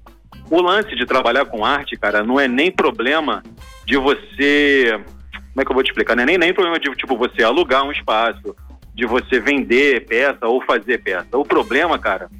o 0.51 0.63
lance 0.63 0.97
de 0.97 1.05
trabalhar 1.05 1.45
com 1.45 1.63
arte, 1.63 1.95
cara, 1.97 2.25
não 2.25 2.41
é 2.41 2.49
nem 2.49 2.73
problema 2.73 3.43
de 3.87 3.99
você. 3.99 4.99
Como 5.35 5.61
é 5.61 5.65
que 5.65 5.71
eu 5.71 5.75
vou 5.75 5.83
te 5.83 5.91
explicar? 5.91 6.17
Não 6.17 6.23
é 6.23 6.27
nem, 6.27 6.39
nem 6.39 6.55
problema 6.55 6.81
de 6.81 6.91
tipo 6.97 7.19
você 7.19 7.43
alugar 7.43 7.85
um 7.85 7.93
espaço, 7.93 8.57
de 8.95 9.05
você 9.05 9.39
vender 9.39 10.07
peça 10.07 10.47
ou 10.47 10.63
fazer 10.63 10.99
peça. 10.99 11.37
O 11.37 11.45
problema, 11.45 11.99
cara, 11.99 12.31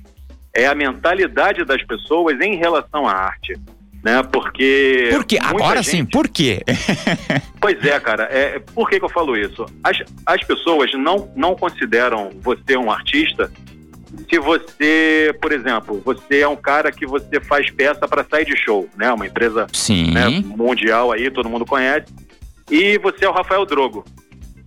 é 0.55 0.67
a 0.67 0.75
mentalidade 0.75 1.65
das 1.65 1.83
pessoas 1.83 2.41
em 2.41 2.57
relação 2.57 3.07
à 3.07 3.13
arte. 3.13 3.55
Né? 4.03 4.23
Porque. 4.23 5.09
Por 5.13 5.25
quê? 5.25 5.39
Agora 5.43 5.83
sim, 5.83 5.99
gente- 5.99 6.11
por 6.11 6.29
quê? 6.29 6.63
Pois 7.61 7.85
é, 7.85 8.01
cara. 8.01 8.23
É, 8.31 8.59
por 8.59 8.89
que, 8.89 8.99
que 8.99 9.05
eu 9.05 9.11
falo 9.11 9.37
isso? 9.37 9.67
As, 9.85 9.99
as 10.25 10.43
pessoas 10.43 10.91
não, 10.95 11.31
não 11.37 11.55
consideram 11.55 12.31
você 12.41 12.75
um 12.75 12.91
artista 12.91 13.53
se 14.29 14.39
você, 14.39 15.35
por 15.41 15.53
exemplo, 15.53 16.01
você 16.05 16.41
é 16.41 16.49
um 16.49 16.57
cara 16.57 16.91
que 16.91 17.07
você 17.07 17.41
faz 17.41 17.71
peça 17.71 18.09
para 18.09 18.25
side 18.25 18.57
show, 18.57 18.89
né? 18.97 19.13
Uma 19.13 19.27
empresa 19.27 19.67
Sim. 19.73 20.13
né, 20.13 20.29
mundial 20.45 21.13
aí, 21.13 21.31
todo 21.31 21.49
mundo 21.49 21.65
conhece. 21.65 22.07
E 22.71 22.99
você 22.99 23.25
é 23.25 23.29
o 23.29 23.33
Rafael 23.33 23.65
Drogo, 23.65 24.05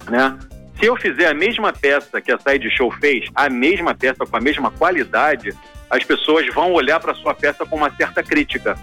né? 0.09 0.37
Se 0.79 0.85
eu 0.85 0.95
fizer 0.97 1.27
a 1.27 1.33
mesma 1.33 1.71
peça 1.71 2.19
que 2.19 2.31
a 2.31 2.37
Side 2.37 2.69
Show 2.75 2.91
fez, 2.99 3.25
a 3.35 3.49
mesma 3.49 3.93
peça 3.93 4.25
com 4.25 4.35
a 4.35 4.41
mesma 4.41 4.71
qualidade, 4.71 5.53
as 5.89 6.03
pessoas 6.03 6.45
vão 6.53 6.73
olhar 6.73 6.99
para 6.99 7.13
sua 7.13 7.33
peça 7.33 7.65
com 7.65 7.77
uma 7.77 7.91
certa 7.95 8.23
crítica, 8.23 8.77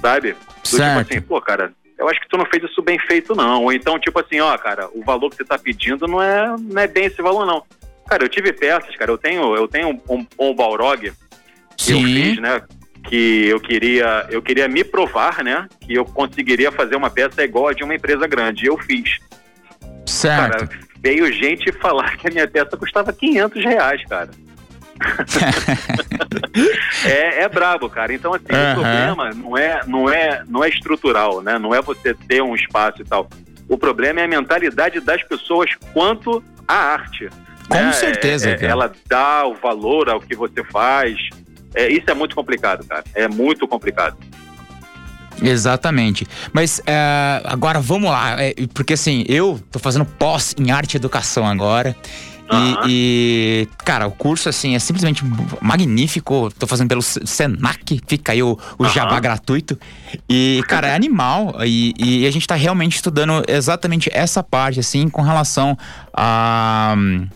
sabe? 0.00 0.32
Do 0.32 0.38
tipo 0.62 0.82
assim, 0.82 1.20
pô, 1.20 1.40
cara, 1.40 1.72
eu 1.98 2.08
acho 2.08 2.20
que 2.20 2.28
tu 2.28 2.38
não 2.38 2.46
fez 2.46 2.64
isso 2.64 2.80
bem 2.80 2.98
feito, 2.98 3.34
não. 3.34 3.64
Ou 3.64 3.72
então, 3.72 3.98
tipo 3.98 4.18
assim, 4.18 4.40
ó, 4.40 4.56
cara, 4.56 4.88
o 4.94 5.04
valor 5.04 5.28
que 5.30 5.36
você 5.36 5.44
tá 5.44 5.58
pedindo 5.58 6.06
não 6.06 6.22
é, 6.22 6.56
não 6.58 6.80
é 6.82 6.86
bem 6.86 7.04
esse 7.04 7.20
valor, 7.20 7.44
não. 7.44 7.62
Cara, 8.08 8.24
eu 8.24 8.28
tive 8.28 8.52
peças, 8.52 8.96
cara, 8.96 9.10
eu 9.10 9.18
tenho, 9.18 9.54
eu 9.54 9.68
tenho 9.68 10.00
um, 10.08 10.26
um 10.38 10.54
Balrog 10.54 11.12
que 11.76 11.92
eu 11.92 11.98
fiz, 11.98 12.38
né? 12.38 12.62
Que 13.04 13.46
eu 13.46 13.60
queria, 13.60 14.26
eu 14.30 14.42
queria 14.42 14.66
me 14.66 14.82
provar, 14.82 15.44
né? 15.44 15.68
Que 15.80 15.94
eu 15.94 16.04
conseguiria 16.04 16.72
fazer 16.72 16.96
uma 16.96 17.10
peça 17.10 17.44
igual 17.44 17.68
a 17.68 17.72
de 17.72 17.84
uma 17.84 17.94
empresa 17.94 18.26
grande. 18.26 18.64
E 18.64 18.68
eu 18.68 18.78
fiz. 18.78 19.18
Certo. 20.06 20.52
Cara, 20.52 20.68
veio 21.00 21.32
gente 21.32 21.70
falar 21.72 22.16
que 22.18 22.28
a 22.28 22.30
minha 22.30 22.48
peça 22.48 22.76
custava 22.76 23.12
500 23.12 23.62
reais, 23.62 24.04
cara. 24.06 24.30
é, 27.04 27.42
é 27.42 27.48
brabo, 27.48 27.88
cara. 27.88 28.12
Então, 28.12 28.34
assim, 28.34 28.44
Aham. 28.52 28.72
o 28.72 28.74
problema 28.74 29.30
não 29.34 29.58
é, 29.58 29.80
não, 29.86 30.10
é, 30.10 30.42
não 30.48 30.64
é 30.64 30.68
estrutural, 30.68 31.42
né? 31.42 31.58
Não 31.58 31.74
é 31.74 31.80
você 31.80 32.14
ter 32.14 32.42
um 32.42 32.54
espaço 32.54 33.02
e 33.02 33.04
tal. 33.04 33.28
O 33.68 33.78
problema 33.78 34.20
é 34.20 34.24
a 34.24 34.28
mentalidade 34.28 35.00
das 35.00 35.22
pessoas 35.22 35.70
quanto 35.92 36.42
à 36.66 36.74
arte. 36.74 37.28
Com 37.68 37.78
né? 37.78 37.92
certeza, 37.92 38.50
É- 38.50 38.52
é- 38.52 38.56
cara. 38.56 38.72
Ela 38.72 38.92
dá 39.08 39.46
o 39.46 39.54
valor 39.54 40.08
ao 40.08 40.20
que 40.20 40.34
você 40.34 40.64
faz. 40.64 41.16
É, 41.74 41.88
isso 41.88 42.10
é 42.10 42.14
muito 42.14 42.34
complicado, 42.34 42.84
cara. 42.84 43.04
É 43.14 43.28
muito 43.28 43.66
complicado. 43.68 44.16
Exatamente. 45.42 46.26
Mas 46.52 46.82
é, 46.86 47.40
agora 47.44 47.80
vamos 47.80 48.10
lá, 48.10 48.42
é, 48.42 48.54
porque 48.74 48.94
assim, 48.94 49.24
eu 49.28 49.60
tô 49.70 49.78
fazendo 49.78 50.04
pós 50.04 50.54
em 50.58 50.70
arte 50.70 50.94
e 50.94 50.96
educação 50.96 51.46
agora. 51.46 51.96
E, 52.52 52.54
Aham. 52.56 52.82
e, 52.88 53.68
cara, 53.84 54.06
o 54.08 54.10
curso, 54.10 54.48
assim, 54.48 54.74
é 54.74 54.78
simplesmente 54.78 55.22
magnífico. 55.60 56.50
Tô 56.58 56.66
fazendo 56.66 56.88
pelo 56.88 57.02
Se- 57.02 57.24
Senac, 57.24 58.00
fica 58.06 58.32
aí 58.32 58.42
o, 58.42 58.58
o 58.78 58.84
Aham. 58.84 58.92
jabá 58.92 59.20
gratuito. 59.20 59.78
E, 60.28 60.62
cara, 60.66 60.88
é 60.88 60.94
animal. 60.94 61.54
E, 61.64 61.94
e 61.98 62.26
a 62.26 62.30
gente 62.30 62.46
tá 62.46 62.54
realmente 62.54 62.96
estudando 62.96 63.42
exatamente 63.48 64.10
essa 64.12 64.42
parte, 64.42 64.80
assim, 64.80 65.08
com 65.08 65.22
relação 65.22 65.76
a. 66.12 66.94
hum, 66.96 67.26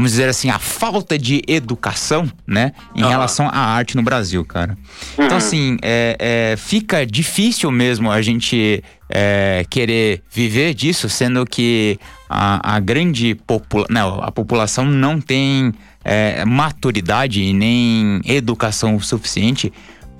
Vamos 0.00 0.12
dizer 0.12 0.30
assim, 0.30 0.48
a 0.48 0.58
falta 0.58 1.18
de 1.18 1.42
educação, 1.46 2.26
né? 2.46 2.72
Em 2.94 3.02
Aham. 3.02 3.10
relação 3.10 3.46
à 3.48 3.58
arte 3.58 3.96
no 3.98 4.02
Brasil, 4.02 4.42
cara. 4.46 4.74
Então, 5.12 5.26
Uhum. 5.32 5.36
assim, 5.36 5.76
é, 5.82 6.16
é, 6.52 6.56
fica 6.56 7.04
difícil 7.04 7.70
mesmo 7.70 8.10
a 8.10 8.22
gente 8.22 8.82
é, 9.10 9.62
querer 9.68 10.22
viver 10.32 10.72
disso, 10.72 11.06
sendo 11.10 11.44
que 11.44 11.98
a, 12.30 12.76
a 12.76 12.80
grande 12.80 13.34
popula 13.46 13.84
não, 13.90 14.22
a 14.22 14.32
população 14.32 14.86
não 14.86 15.20
tem 15.20 15.70
é, 16.02 16.46
maturidade 16.46 17.42
e 17.42 17.52
nem 17.52 18.22
educação 18.24 18.98
suficiente 19.00 19.70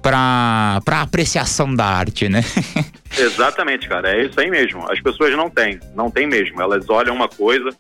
para 0.03 0.83
apreciação 1.01 1.75
da 1.75 1.87
arte, 1.87 2.29
né? 2.29 2.45
Exatamente, 3.17 3.89
cara. 3.89 4.11
É 4.15 4.27
isso 4.27 4.39
aí 4.39 4.51
mesmo. 4.51 4.85
As 4.93 5.01
pessoas 5.01 5.35
não 5.35 5.49
têm, 5.49 5.81
não 5.95 6.11
têm 6.11 6.27
mesmo. 6.27 6.61
Elas 6.61 6.89
olham 6.91 7.15
uma 7.15 7.29
coisa, 7.29 7.71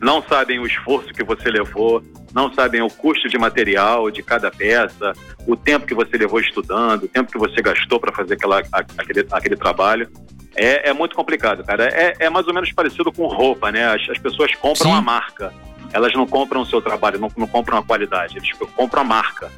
não 0.00 0.22
sabem 0.22 0.58
o 0.58 0.66
esforço 0.66 1.12
que 1.12 1.24
você 1.24 1.50
levou, 1.50 2.02
não 2.32 2.52
sabem 2.52 2.82
o 2.82 2.88
custo 2.88 3.28
de 3.28 3.38
material 3.38 4.10
de 4.10 4.22
cada 4.22 4.50
peça, 4.50 5.12
o 5.46 5.56
tempo 5.56 5.86
que 5.86 5.94
você 5.94 6.16
levou 6.16 6.40
estudando, 6.40 7.04
o 7.04 7.08
tempo 7.08 7.32
que 7.32 7.38
você 7.38 7.60
gastou 7.60 7.98
para 7.98 8.12
fazer 8.12 8.34
aquela, 8.34 8.62
aquele, 8.72 9.26
aquele 9.30 9.56
trabalho. 9.56 10.08
É, 10.54 10.90
é 10.90 10.92
muito 10.92 11.14
complicado, 11.14 11.64
cara. 11.64 11.88
É, 11.88 12.14
é 12.18 12.30
mais 12.30 12.46
ou 12.46 12.54
menos 12.54 12.72
parecido 12.72 13.12
com 13.12 13.26
roupa, 13.26 13.70
né? 13.70 13.94
As, 13.94 14.08
as 14.10 14.18
pessoas 14.18 14.54
compram 14.54 14.90
Sim. 14.90 14.98
a 14.98 15.00
marca. 15.00 15.52
Elas 15.92 16.12
não 16.14 16.26
compram 16.26 16.60
o 16.60 16.66
seu 16.66 16.82
trabalho, 16.82 17.18
não, 17.18 17.30
não 17.36 17.46
compram 17.46 17.78
a 17.78 17.82
qualidade. 17.82 18.36
Eles 18.36 18.50
compram 18.76 19.02
a 19.02 19.04
marca. 19.04 19.50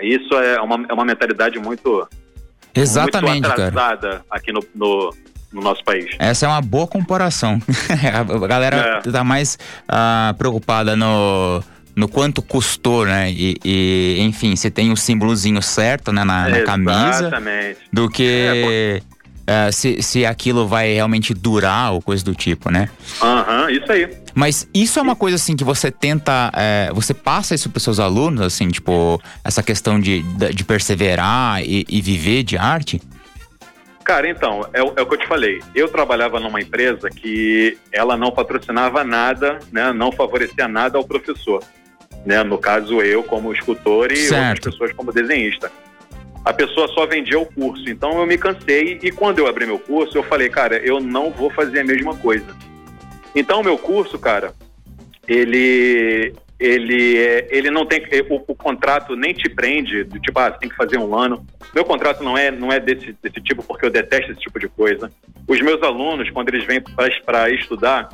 Isso 0.00 0.34
é 0.34 0.60
uma, 0.60 0.86
é 0.88 0.92
uma 0.92 1.04
mentalidade 1.04 1.58
muito, 1.58 2.08
Exatamente, 2.74 3.32
muito 3.32 3.48
cara. 3.48 3.68
atrasada 3.68 4.24
aqui 4.30 4.52
no, 4.52 4.64
no, 4.74 5.14
no 5.52 5.62
nosso 5.62 5.82
país. 5.84 6.06
Essa 6.18 6.46
é 6.46 6.48
uma 6.48 6.60
boa 6.60 6.86
comparação. 6.86 7.60
a 8.42 8.46
galera 8.46 9.02
É. 9.04 9.10
tá 9.10 9.24
mais 9.24 9.58
ah, 9.88 10.34
preocupada 10.36 10.94
no, 10.96 11.62
no 11.94 12.08
quanto 12.08 12.42
custou, 12.42 13.06
né? 13.06 13.30
E, 13.30 13.56
e, 13.64 14.16
enfim, 14.20 14.54
se 14.56 14.70
tem 14.70 14.92
o 14.92 14.96
símbolozinho 14.96 15.62
certo 15.62 16.12
né, 16.12 16.24
na, 16.24 16.48
na 16.48 16.62
camisa, 16.62 17.30
do 17.92 18.08
que 18.10 19.02
eh, 19.46 19.70
se, 19.72 20.02
se 20.02 20.26
aquilo 20.26 20.66
vai 20.66 20.92
realmente 20.92 21.32
durar 21.32 21.92
ou 21.92 22.02
coisa 22.02 22.24
do 22.24 22.34
tipo, 22.34 22.70
né? 22.70 22.88
Aham, 23.22 23.70
isso 23.70 23.90
aí. 23.90 24.08
Mas 24.34 24.68
isso 24.74 24.98
é 24.98 25.02
uma 25.02 25.16
coisa 25.16 25.36
assim 25.36 25.56
que 25.56 25.64
você 25.64 25.90
tenta, 25.90 26.50
eh, 26.54 26.90
você 26.92 27.14
passa 27.14 27.54
isso 27.54 27.70
para 27.70 27.80
seus 27.80 27.98
alunos, 27.98 28.42
assim, 28.42 28.68
tipo, 28.68 29.22
essa 29.42 29.62
questão 29.62 29.98
de, 29.98 30.22
de 30.52 30.64
perseverar 30.64 31.62
e, 31.62 31.86
e 31.88 32.02
viver 32.02 32.42
de 32.42 32.58
arte? 32.58 33.00
Cara, 34.06 34.28
então, 34.30 34.64
é, 34.72 34.80
o- 34.80 34.92
é 34.96 35.02
o 35.02 35.06
que 35.06 35.14
eu 35.14 35.18
te 35.18 35.26
falei. 35.26 35.60
Eu 35.74 35.88
trabalhava 35.88 36.38
numa 36.38 36.60
empresa 36.60 37.10
que 37.10 37.76
ela 37.90 38.16
não 38.16 38.30
patrocinava 38.30 39.02
nada, 39.02 39.58
né? 39.72 39.92
Não 39.92 40.12
favorecia 40.12 40.68
nada 40.68 40.96
ao 40.96 41.02
professor. 41.04 41.60
Né? 42.24 42.40
No 42.44 42.56
caso, 42.56 43.02
eu 43.02 43.24
como 43.24 43.52
escultor 43.52 44.12
e 44.12 44.16
Certo. 44.16 44.58
outras 44.58 44.74
pessoas 44.74 44.92
como 44.92 45.12
desenhista. 45.12 45.72
A 46.44 46.52
pessoa 46.52 46.86
só 46.86 47.04
vendia 47.04 47.36
o 47.40 47.46
curso. 47.46 47.90
Então 47.90 48.20
eu 48.20 48.26
me 48.26 48.38
cansei 48.38 49.00
e 49.02 49.10
quando 49.10 49.40
eu 49.40 49.48
abri 49.48 49.66
meu 49.66 49.78
curso, 49.80 50.16
eu 50.16 50.22
falei, 50.22 50.48
cara, 50.48 50.76
eu 50.76 51.00
não 51.00 51.32
vou 51.32 51.50
fazer 51.50 51.80
a 51.80 51.84
mesma 51.84 52.14
coisa. 52.16 52.46
Então 53.34 53.60
o 53.60 53.64
meu 53.64 53.76
curso, 53.76 54.16
cara, 54.20 54.54
ele 55.26 56.32
ele 56.58 57.18
é- 57.18 57.46
ele 57.50 57.70
não 57.70 57.84
tem 57.84 58.02
o, 58.30 58.42
o 58.52 58.54
contrato 58.54 59.14
nem 59.14 59.32
te 59.34 59.48
prende 59.48 60.04
do 60.04 60.18
tipo 60.18 60.38
ah 60.38 60.50
você 60.50 60.58
tem 60.58 60.68
que 60.68 60.76
fazer 60.76 60.98
um 60.98 61.14
ano. 61.14 61.44
Meu 61.74 61.84
contrato 61.84 62.22
não 62.22 62.36
é 62.36 62.50
não 62.50 62.72
é 62.72 62.80
desse, 62.80 63.14
desse 63.22 63.40
tipo 63.42 63.62
porque 63.62 63.84
eu 63.84 63.90
detesto 63.90 64.32
esse 64.32 64.40
tipo 64.40 64.58
de 64.58 64.68
coisa. 64.68 65.10
Os 65.46 65.60
meus 65.60 65.82
alunos 65.82 66.30
quando 66.30 66.48
eles 66.48 66.64
vêm 66.64 66.80
para 66.80 67.50
estudar 67.54 68.08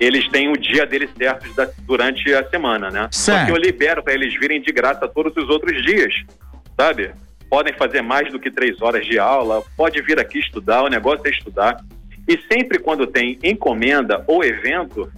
eles 0.00 0.28
têm 0.28 0.50
o 0.50 0.56
dia 0.58 0.84
deles 0.84 1.08
certos 1.16 1.54
da- 1.54 1.70
durante 1.86 2.32
a 2.34 2.46
semana 2.50 2.90
né? 2.90 3.08
Só 3.12 3.32
Certo. 3.32 3.46
que 3.46 3.52
eu 3.52 3.56
libero 3.56 4.02
para 4.02 4.12
eles 4.14 4.34
virem 4.38 4.60
de 4.60 4.72
graça 4.72 5.06
todos 5.08 5.34
os 5.36 5.48
outros 5.48 5.80
dias 5.84 6.12
sabe? 6.78 7.12
Podem 7.48 7.72
fazer 7.74 8.02
mais 8.02 8.30
do 8.32 8.40
que 8.40 8.50
três 8.50 8.82
horas 8.82 9.06
de 9.06 9.18
aula 9.18 9.62
pode 9.76 10.02
vir 10.02 10.18
aqui 10.18 10.40
estudar 10.40 10.82
o 10.82 10.88
negócio 10.88 11.24
é 11.26 11.30
estudar. 11.30 11.76
E 12.28 12.36
sempre 12.52 12.80
quando 12.80 13.06
tem 13.06 13.38
encomenda 13.44 14.24
ou 14.26 14.42
evento 14.44 15.08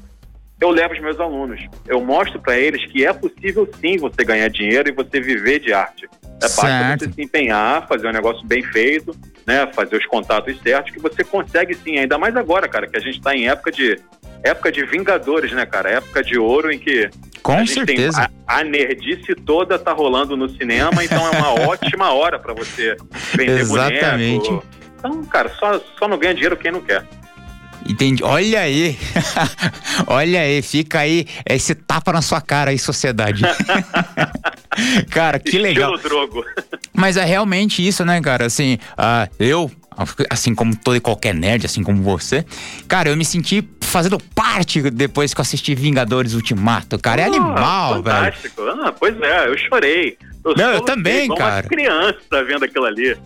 eu 0.61 0.71
levo 0.71 0.95
os 0.95 1.01
meus 1.01 1.21
alunos. 1.21 1.61
Eu 1.87 2.01
mostro 2.01 2.41
para 2.41 2.59
eles 2.59 2.85
que 2.87 3.07
é 3.07 3.13
possível 3.13 3.69
sim 3.81 3.97
você 3.97 4.25
ganhar 4.25 4.49
dinheiro 4.49 4.89
e 4.89 4.93
você 4.93 5.21
viver 5.21 5.61
de 5.61 5.73
arte. 5.73 6.09
É 6.43 6.49
basta 6.49 6.99
você 6.99 7.13
se 7.13 7.23
empenhar, 7.23 7.87
fazer 7.87 8.09
um 8.09 8.13
negócio 8.13 8.47
bem 8.47 8.63
feito, 8.63 9.15
né? 9.47 9.67
Fazer 9.73 9.97
os 9.97 10.07
contatos 10.07 10.59
certos, 10.61 10.93
que 10.93 11.01
você 11.01 11.25
consegue 11.25 11.75
sim, 11.75 11.99
ainda 11.99 12.19
mais 12.19 12.37
agora, 12.37 12.69
cara, 12.69 12.87
que 12.87 12.97
a 12.97 13.01
gente 13.01 13.19
está 13.19 13.35
em 13.35 13.49
época 13.49 13.73
de 13.73 13.99
época 14.43 14.71
de 14.71 14.85
Vingadores, 14.85 15.53
né, 15.53 15.67
cara? 15.67 15.91
Época 15.91 16.23
de 16.23 16.39
ouro 16.39 16.71
em 16.71 16.79
que 16.79 17.11
com 17.43 17.67
certeza. 17.67 18.31
a, 18.47 18.59
a, 18.59 18.65
nerdice 18.65 19.35
toda 19.35 19.79
tá 19.79 19.93
rolando 19.93 20.37
no 20.37 20.49
cinema, 20.49 21.03
então 21.03 21.27
é 21.27 21.31
uma 21.37 21.55
ótima 21.69 22.13
hora 22.13 22.39
para 22.39 22.53
você 22.53 22.97
vender 23.35 23.61
Exatamente. 23.61 24.49
boneco. 24.49 24.67
Então, 24.99 25.25
cara, 25.25 25.49
só, 25.51 25.81
só 25.99 26.09
não 26.09 26.19
ganha 26.19 26.35
dinheiro 26.35 26.57
quem 26.57 26.73
não 26.73 26.81
quer. 26.81 27.05
Entendi. 27.89 28.23
Olha 28.23 28.61
aí. 28.61 28.99
Olha 30.07 30.41
aí, 30.41 30.61
fica 30.61 31.01
aí 31.01 31.27
esse 31.49 31.75
tapa 31.75 32.13
na 32.13 32.21
sua 32.21 32.41
cara 32.41 32.71
aí, 32.71 32.79
sociedade. 32.79 33.43
cara, 35.11 35.39
que 35.39 35.59
legal. 35.59 35.97
Drogo. 35.99 36.45
Mas 36.93 37.17
é 37.17 37.25
realmente 37.25 37.87
isso, 37.87 38.05
né, 38.05 38.21
cara? 38.21 38.47
Assim, 38.47 38.79
uh, 38.93 39.33
eu, 39.39 39.71
assim 40.29 40.55
como 40.55 40.77
todo 40.77 40.97
e 40.97 41.01
qualquer 41.01 41.35
nerd, 41.35 41.65
assim 41.65 41.83
como 41.83 42.03
você, 42.03 42.45
cara, 42.87 43.09
eu 43.09 43.17
me 43.17 43.25
senti 43.25 43.67
fazendo 43.81 44.19
parte 44.35 44.83
depois 44.91 45.33
que 45.33 45.41
eu 45.41 45.43
assisti 45.43 45.75
Vingadores 45.75 46.35
Ultimato, 46.35 46.99
cara. 46.99 47.23
É 47.23 47.25
ah, 47.25 47.29
animal, 47.29 47.95
fantástico. 47.95 48.65
velho. 48.65 48.83
Ah, 48.83 48.93
pois 48.93 49.21
é, 49.21 49.49
eu 49.49 49.57
chorei. 49.57 50.19
Eu 50.45 50.55
Não, 50.55 50.73
eu 50.75 50.81
também, 50.83 51.29
cara. 51.35 51.63
Uma 51.63 51.63
criança 51.63 52.45
vendo 52.47 52.65
aquilo 52.65 52.85
ali. 52.85 53.17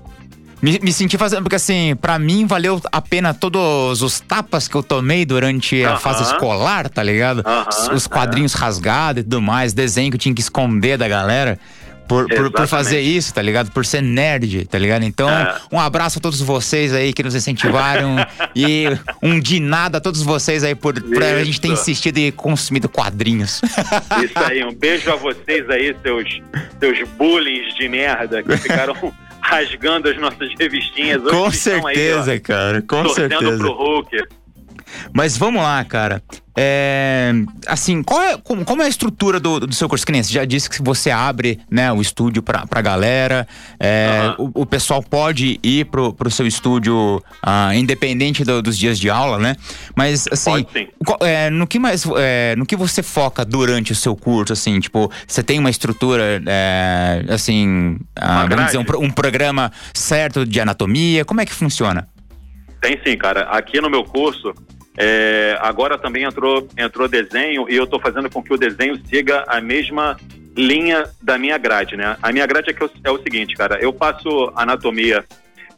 Me, 0.63 0.79
me, 0.79 0.93
senti 0.93 1.19
fazendo, 1.19 1.43
porque 1.43 1.57
assim, 1.57 1.97
para 2.01 2.17
mim 2.21 2.47
valeu 2.47 2.81
a 2.93 3.03
pena 3.03 3.35
todos 3.35 4.01
os 4.01 4.21
tapas 4.21 4.69
que 4.69 4.77
eu 4.77 4.83
tomei 4.83 5.25
durante 5.25 5.85
a 5.85 5.97
fase 5.97 6.23
escolar, 6.23 6.89
tá 6.89 7.03
ligado? 7.03 7.43
os, 7.93 8.07
quadrinhos 8.07 8.55
rasgados 8.55 9.23
e 9.23 9.25
tudo 9.25 9.43
mais, 9.43 9.73
desenho 9.73 10.13
que 10.13 10.15
eu 10.15 10.21
tinha 10.21 10.33
que 10.33 10.41
esconder 10.41 10.97
da 10.97 11.09
galera. 11.09 11.59
Por, 12.07 12.29
por, 12.29 12.51
por, 12.51 12.67
fazer 12.67 13.01
isso, 13.01 13.33
tá 13.33 13.41
ligado? 13.41 13.71
Por 13.71 13.87
ser 13.87 14.03
nerd, 14.03 14.67
tá 14.67 14.79
ligado? 14.79 15.03
Então, 15.03 15.31
é. 15.31 15.57
um 15.71 15.81
abraço 15.81 16.19
a 16.19 16.23
todos 16.23 16.41
vocês 16.41 16.93
aí 16.93 17.13
que 17.13 17.23
nos 17.23 17.35
incentivaram 17.35 18.17
e 18.55 18.85
um 19.23 19.41
de 19.41 19.59
nada 19.59 19.99
a 19.99 20.01
todos 20.01 20.23
vocês 20.23 20.63
aí 20.63 20.75
por, 20.75 21.01
por 21.01 21.23
a 21.23 21.43
gente 21.43 21.61
ter 21.61 21.69
insistido 21.69 22.19
e 22.19 22.31
consumido 22.31 22.89
quadrinhos. 22.89 23.63
Isso 24.23 24.39
aí, 24.39 24.63
um 24.63 24.75
beijo 24.75 25.11
a 25.11 25.17
vocês 25.17 25.69
aí, 25.71 25.97
seus, 26.03 26.43
seus 26.79 27.09
bullies 27.17 27.75
de 27.77 27.89
merda 27.89 28.43
que 28.43 28.57
ficaram 28.59 28.95
rasgando 29.53 30.09
as 30.09 30.19
nossas 30.19 30.51
revistinhas. 30.59 31.23
Hoje 31.23 31.31
com 31.31 31.51
certeza, 31.51 32.33
aí, 32.33 32.39
ó, 32.39 32.43
cara, 32.43 32.83
com 32.83 33.09
certeza. 33.11 33.59
pro 33.59 33.73
Hulk. 33.73 34.42
Mas 35.13 35.37
vamos 35.37 35.63
lá, 35.63 35.85
cara. 35.85 36.23
É, 36.55 37.33
assim, 37.67 38.03
qual 38.03 38.21
é, 38.21 38.37
como, 38.37 38.63
como, 38.65 38.83
é 38.83 38.85
a 38.85 38.89
estrutura 38.89 39.41
do, 39.41 39.61
do 39.61 39.75
seu 39.75 39.89
curso? 39.89 40.05
Que 40.05 40.13
nem 40.13 40.23
você 40.23 40.35
já 40.35 40.45
disse 40.45 40.69
que 40.69 40.83
você 40.83 41.11
abre 41.11 41.59
né, 41.71 41.91
o 41.91 42.01
estúdio 42.01 42.43
pra, 42.43 42.67
pra 42.67 42.83
galera. 42.83 43.49
É, 43.81 44.35
uhum. 44.39 44.53
o, 44.55 44.63
o, 44.63 44.67
pessoal 44.67 45.03
pode 45.03 45.59
ir 45.63 45.87
pro, 45.87 46.13
pro 46.13 46.31
seu 46.31 46.47
estúdio 46.47 47.23
uh, 47.43 47.73
independente 47.75 48.45
do, 48.45 48.61
dos 48.61 48.77
dias 48.77 48.99
de 48.99 49.09
aula, 49.09 49.39
né? 49.39 49.57
Mas 49.97 50.29
assim, 50.31 50.67
é, 51.21 51.49
no 51.49 51.67
que 51.67 51.79
mais 51.79 52.05
é, 52.19 52.55
no 52.57 52.67
que 52.67 52.77
você 52.77 53.03
foca 53.03 53.47
durante 53.47 53.93
o 53.93 53.95
seu 53.95 54.15
curso, 54.15 54.53
assim, 54.53 54.79
tipo, 54.79 55.11
você 55.27 55.43
tem 55.43 55.59
uma 55.59 55.71
estrutura 55.71 56.43
é, 56.47 57.25
assim, 57.31 57.97
uh, 58.19 58.49
vamos 58.49 58.67
dizer, 58.67 58.79
um, 58.79 59.05
um 59.05 59.11
programa 59.11 59.73
certo 59.95 60.45
de 60.45 60.61
anatomia? 60.61 61.25
Como 61.25 61.41
é 61.41 61.47
que 61.47 61.53
funciona? 61.55 62.07
Tem 62.83 63.01
sim, 63.07 63.17
cara. 63.17 63.43
Aqui 63.43 63.81
no 63.81 63.89
meu 63.89 64.05
curso, 64.05 64.53
é, 64.97 65.57
agora 65.61 65.97
também 65.97 66.25
entrou, 66.25 66.69
entrou 66.77 67.09
desenho 67.09 67.67
e 67.69 67.77
eu 67.77 67.85
estou 67.85 67.99
fazendo 68.01 68.29
com 68.29 68.43
que 68.43 68.53
o 68.53 68.59
desenho 68.59 69.01
siga 69.07 69.45
a 69.49 69.61
mesma 69.61 70.17
linha 70.57 71.05
da 71.21 71.39
minha 71.39 71.57
grade, 71.57 71.97
né? 71.97 72.17
A 72.23 72.31
minha 72.31 72.47
grade 72.47 72.71
é, 72.71 72.73
que 72.73 72.83
eu, 72.83 72.91
é 73.05 73.11
o 73.11 73.23
seguinte, 73.23 73.55
cara, 73.55 73.79
eu 73.81 73.93
passo 73.93 74.53
anatomia, 74.55 75.25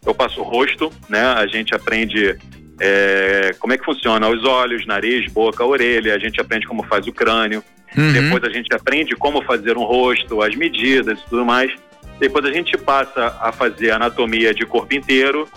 eu 0.04 0.14
passo 0.14 0.42
rosto, 0.42 0.92
né? 1.08 1.22
A 1.22 1.46
gente 1.46 1.74
aprende 1.74 2.36
é, 2.80 3.54
como 3.60 3.72
é 3.72 3.78
que 3.78 3.84
funciona 3.84 4.28
os 4.28 4.44
olhos, 4.44 4.84
nariz, 4.84 5.30
boca, 5.32 5.64
orelha, 5.64 6.14
a 6.14 6.18
gente 6.18 6.40
aprende 6.40 6.66
como 6.66 6.82
faz 6.84 7.06
o 7.06 7.12
crânio, 7.12 7.62
uhum. 7.96 8.12
depois 8.12 8.42
a 8.42 8.50
gente 8.50 8.74
aprende 8.74 9.14
como 9.14 9.42
fazer 9.42 9.78
um 9.78 9.84
rosto, 9.84 10.42
as 10.42 10.56
medidas 10.56 11.20
e 11.20 11.28
tudo 11.28 11.44
mais. 11.44 11.72
Depois 12.18 12.44
a 12.44 12.52
gente 12.52 12.76
passa 12.76 13.36
a 13.40 13.52
fazer 13.52 13.90
anatomia 13.90 14.52
de 14.52 14.64
corpo 14.66 14.94
inteiro 14.94 15.48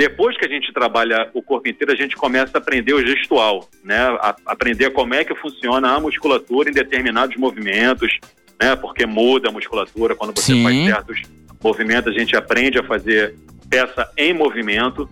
depois 0.00 0.34
que 0.34 0.46
a 0.46 0.48
gente 0.48 0.72
trabalha 0.72 1.28
o 1.34 1.42
corpo 1.42 1.68
inteiro, 1.68 1.92
a 1.92 1.94
gente 1.94 2.16
começa 2.16 2.56
a 2.56 2.58
aprender 2.58 2.94
o 2.94 3.06
gestual, 3.06 3.68
né? 3.84 3.98
A 3.98 4.34
aprender 4.46 4.88
como 4.92 5.12
é 5.12 5.22
que 5.22 5.34
funciona 5.34 5.90
a 5.90 6.00
musculatura 6.00 6.70
em 6.70 6.72
determinados 6.72 7.36
movimentos, 7.36 8.10
né? 8.58 8.74
Porque 8.76 9.04
muda 9.04 9.50
a 9.50 9.52
musculatura 9.52 10.16
quando 10.16 10.34
você 10.34 10.54
Sim. 10.54 10.62
faz 10.62 10.86
certos 10.86 11.22
movimentos, 11.62 12.14
a 12.14 12.18
gente 12.18 12.34
aprende 12.34 12.78
a 12.78 12.82
fazer 12.82 13.34
peça 13.68 14.10
em 14.16 14.32
movimento. 14.32 15.06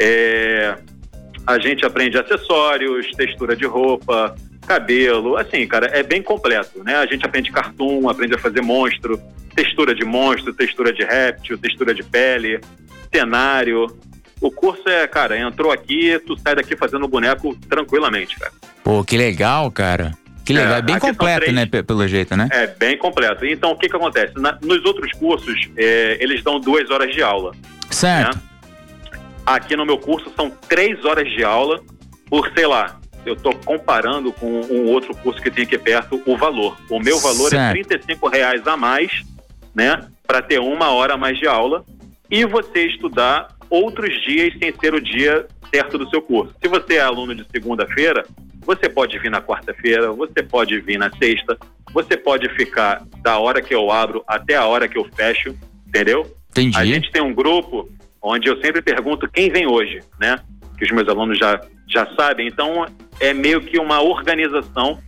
É... 0.00 0.74
A 1.46 1.58
gente 1.58 1.84
aprende 1.84 2.16
acessórios, 2.16 3.10
textura 3.10 3.54
de 3.54 3.66
roupa, 3.66 4.34
cabelo, 4.66 5.36
assim, 5.36 5.66
cara, 5.66 5.86
é 5.88 6.02
bem 6.02 6.22
completo, 6.22 6.82
né? 6.82 6.96
A 6.96 7.04
gente 7.04 7.26
aprende 7.26 7.52
cartoon, 7.52 8.08
aprende 8.08 8.36
a 8.36 8.38
fazer 8.38 8.62
monstro, 8.62 9.20
textura 9.54 9.94
de 9.94 10.02
monstro, 10.02 10.54
textura 10.54 10.94
de 10.94 11.04
réptil, 11.04 11.58
textura 11.58 11.92
de 11.92 12.02
pele, 12.02 12.58
cenário, 13.12 13.86
o 14.40 14.50
curso 14.50 14.88
é, 14.88 15.06
cara, 15.06 15.38
entrou 15.38 15.70
aqui, 15.70 16.18
tu 16.26 16.36
sai 16.38 16.54
daqui 16.54 16.74
fazendo 16.76 17.06
boneco 17.06 17.54
tranquilamente, 17.68 18.38
cara. 18.38 18.52
Pô, 18.82 19.04
que 19.04 19.16
legal, 19.16 19.70
cara. 19.70 20.12
Que 20.44 20.54
legal, 20.54 20.74
é, 20.74 20.78
é 20.78 20.82
bem 20.82 20.98
completo, 20.98 21.40
três, 21.40 21.54
né, 21.54 21.66
pelo 21.66 22.08
jeito, 22.08 22.34
né? 22.34 22.48
É, 22.50 22.66
bem 22.66 22.96
completo. 22.96 23.44
Então, 23.44 23.72
o 23.72 23.78
que 23.78 23.88
que 23.88 23.96
acontece? 23.96 24.32
Na, 24.36 24.58
nos 24.62 24.84
outros 24.84 25.12
cursos, 25.12 25.68
é, 25.76 26.16
eles 26.20 26.42
dão 26.42 26.58
duas 26.58 26.90
horas 26.90 27.14
de 27.14 27.22
aula. 27.22 27.52
Certo. 27.90 28.36
Né? 28.36 28.42
Aqui 29.44 29.76
no 29.76 29.84
meu 29.84 29.98
curso 29.98 30.32
são 30.34 30.50
três 30.50 31.04
horas 31.04 31.30
de 31.30 31.44
aula 31.44 31.80
por, 32.28 32.50
sei 32.54 32.66
lá, 32.66 32.98
eu 33.26 33.34
estou 33.34 33.54
comparando 33.64 34.32
com 34.32 34.60
um 34.62 34.86
outro 34.86 35.14
curso 35.16 35.40
que 35.42 35.50
tem 35.50 35.64
aqui 35.64 35.76
perto 35.76 36.22
o 36.24 36.36
valor. 36.36 36.76
O 36.88 36.98
meu 36.98 37.18
valor 37.18 37.46
é 37.48 37.50
certo. 37.50 37.78
é 37.78 37.84
35 37.84 38.28
reais 38.28 38.66
a 38.66 38.76
mais, 38.76 39.22
né, 39.74 40.08
para 40.26 40.40
ter 40.40 40.58
uma 40.58 40.90
hora 40.90 41.14
a 41.14 41.16
mais 41.18 41.38
de 41.38 41.46
aula 41.46 41.84
e 42.30 42.44
você 42.44 42.86
estudar 42.86 43.48
outros 43.70 44.12
dias 44.24 44.52
sem 44.58 44.74
ser 44.78 44.94
o 44.94 45.00
dia 45.00 45.46
certo 45.72 45.96
do 45.96 46.08
seu 46.10 46.20
curso. 46.20 46.54
Se 46.60 46.68
você 46.68 46.96
é 46.96 47.00
aluno 47.00 47.34
de 47.34 47.46
segunda-feira, 47.50 48.24
você 48.62 48.88
pode 48.88 49.18
vir 49.18 49.30
na 49.30 49.40
quarta-feira, 49.40 50.12
você 50.12 50.42
pode 50.42 50.78
vir 50.80 50.98
na 50.98 51.10
sexta, 51.16 51.56
você 51.92 52.16
pode 52.16 52.48
ficar 52.50 53.02
da 53.22 53.38
hora 53.38 53.62
que 53.62 53.74
eu 53.74 53.90
abro 53.90 54.22
até 54.26 54.56
a 54.56 54.66
hora 54.66 54.88
que 54.88 54.98
eu 54.98 55.04
fecho, 55.16 55.56
entendeu? 55.86 56.26
Entendi. 56.50 56.76
A 56.76 56.84
gente 56.84 57.10
tem 57.10 57.22
um 57.22 57.32
grupo 57.32 57.88
onde 58.20 58.48
eu 58.48 58.60
sempre 58.60 58.82
pergunto 58.82 59.28
quem 59.28 59.50
vem 59.50 59.66
hoje, 59.66 60.00
né? 60.18 60.38
Que 60.76 60.84
os 60.84 60.90
meus 60.90 61.08
alunos 61.08 61.38
já, 61.38 61.60
já 61.88 62.06
sabem. 62.14 62.46
Então, 62.46 62.86
é 63.18 63.32
meio 63.32 63.60
que 63.60 63.78
uma 63.78 64.02
organização 64.02 64.98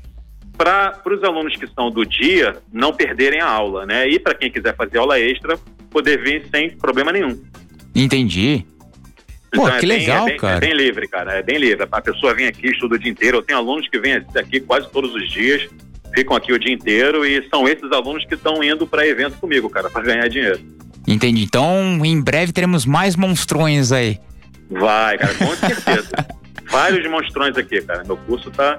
para 0.56 1.00
os 1.06 1.22
alunos 1.24 1.56
que 1.56 1.66
são 1.68 1.90
do 1.90 2.04
dia 2.04 2.56
não 2.72 2.92
perderem 2.92 3.40
a 3.40 3.48
aula, 3.48 3.84
né? 3.84 4.08
E 4.08 4.18
para 4.18 4.34
quem 4.34 4.50
quiser 4.50 4.76
fazer 4.76 4.98
aula 4.98 5.18
extra, 5.18 5.58
poder 5.90 6.22
vir 6.22 6.46
sem 6.50 6.70
problema 6.70 7.12
nenhum. 7.12 7.40
Entendi. 7.94 8.64
Pô, 9.54 9.68
então, 9.68 9.78
que 9.78 9.84
é 9.84 9.88
bem, 9.88 9.98
legal, 9.98 10.26
é 10.26 10.30
bem, 10.30 10.36
cara. 10.38 10.56
É 10.56 10.60
bem 10.60 10.74
livre, 10.74 11.08
cara. 11.08 11.32
É 11.34 11.42
bem 11.42 11.58
livre. 11.58 11.86
A 11.90 12.00
pessoa 12.00 12.34
vem 12.34 12.46
aqui, 12.46 12.68
estuda 12.68 12.94
o 12.94 12.98
dia 12.98 13.10
inteiro. 13.10 13.38
Eu 13.38 13.42
tenho 13.42 13.58
alunos 13.58 13.86
que 13.88 13.98
vêm 13.98 14.14
aqui 14.34 14.60
quase 14.60 14.90
todos 14.90 15.14
os 15.14 15.30
dias, 15.30 15.68
ficam 16.14 16.34
aqui 16.34 16.52
o 16.52 16.58
dia 16.58 16.72
inteiro 16.72 17.26
e 17.26 17.46
são 17.48 17.68
esses 17.68 17.90
alunos 17.92 18.24
que 18.24 18.34
estão 18.34 18.62
indo 18.64 18.86
para 18.86 19.06
evento 19.06 19.36
comigo, 19.36 19.68
cara, 19.68 19.90
para 19.90 20.02
ganhar 20.02 20.28
dinheiro. 20.28 20.60
Entendi. 21.06 21.42
Então, 21.42 22.00
em 22.04 22.20
breve 22.20 22.52
teremos 22.52 22.86
mais 22.86 23.14
monstrões 23.14 23.92
aí. 23.92 24.18
Vai, 24.70 25.18
cara, 25.18 25.34
com 25.34 25.54
certeza. 25.56 26.10
Vários 26.70 27.10
monstrões 27.10 27.56
aqui, 27.56 27.82
cara. 27.82 28.04
Meu 28.04 28.16
curso 28.16 28.50
tá. 28.50 28.78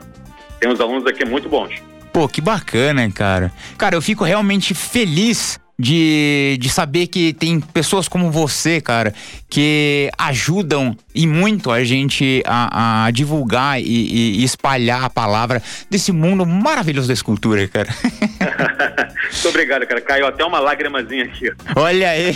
Tem 0.59 0.71
uns 0.71 0.79
alunos 0.79 1.05
aqui 1.05 1.23
muito 1.23 1.47
bons. 1.47 1.75
Pô, 2.11 2.27
que 2.27 2.41
bacana, 2.41 3.11
cara. 3.11 3.51
Cara, 3.77 3.95
eu 3.95 4.01
fico 4.01 4.23
realmente 4.23 4.73
feliz 4.73 5.59
de, 5.83 6.57
de 6.61 6.69
saber 6.69 7.07
que 7.07 7.33
tem 7.33 7.59
pessoas 7.59 8.07
como 8.07 8.31
você, 8.31 8.79
cara, 8.79 9.13
que 9.49 10.09
ajudam 10.17 10.97
e 11.13 11.27
muito 11.27 11.69
a 11.69 11.83
gente 11.83 12.41
a, 12.45 13.05
a 13.05 13.11
divulgar 13.11 13.81
e, 13.81 13.83
e, 14.39 14.43
espalhar 14.43 15.03
a 15.03 15.09
palavra 15.09 15.61
desse 15.89 16.11
mundo 16.11 16.45
maravilhoso 16.45 17.09
da 17.09 17.13
escultura, 17.13 17.67
cara. 17.67 17.89
Muito 19.33 19.49
obrigado, 19.49 19.85
cara. 19.85 19.99
Caiu 20.01 20.27
até 20.27 20.43
uma 20.45 20.59
lágrimazinha 20.59 21.25
aqui. 21.25 21.51
Olha 21.75 22.09
aí. 22.09 22.35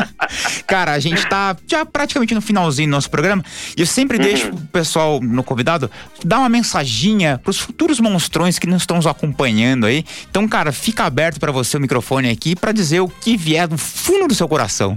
cara, 0.66 0.92
a 0.92 0.98
gente 0.98 1.26
tá 1.28 1.56
já 1.66 1.84
praticamente 1.84 2.34
no 2.34 2.40
finalzinho 2.40 2.88
do 2.88 2.92
nosso 2.92 3.10
programa 3.10 3.44
e 3.76 3.80
eu 3.80 3.86
sempre 3.86 4.16
uhum. 4.16 4.22
deixo 4.22 4.48
o 4.48 4.60
pessoal 4.68 5.20
no 5.20 5.42
convidado 5.42 5.90
dar 6.24 6.38
uma 6.38 6.48
mensaginha 6.48 7.38
pros 7.42 7.58
futuros 7.58 8.00
monstrões 8.00 8.58
que 8.58 8.66
nos 8.66 8.82
estão 8.82 8.96
nos 8.96 9.06
acompanhando 9.06 9.86
aí. 9.86 10.04
Então, 10.30 10.48
cara, 10.48 10.72
fica 10.72 11.04
aberto 11.04 11.38
para 11.38 11.52
você 11.52 11.76
o 11.76 11.80
microfone 11.80 12.30
aqui 12.30 12.56
para 12.70 12.72
dizer 12.72 13.00
o 13.00 13.08
que 13.08 13.36
vier 13.36 13.66
do 13.66 13.76
fundo 13.76 14.28
do 14.28 14.34
seu 14.34 14.48
coração. 14.48 14.96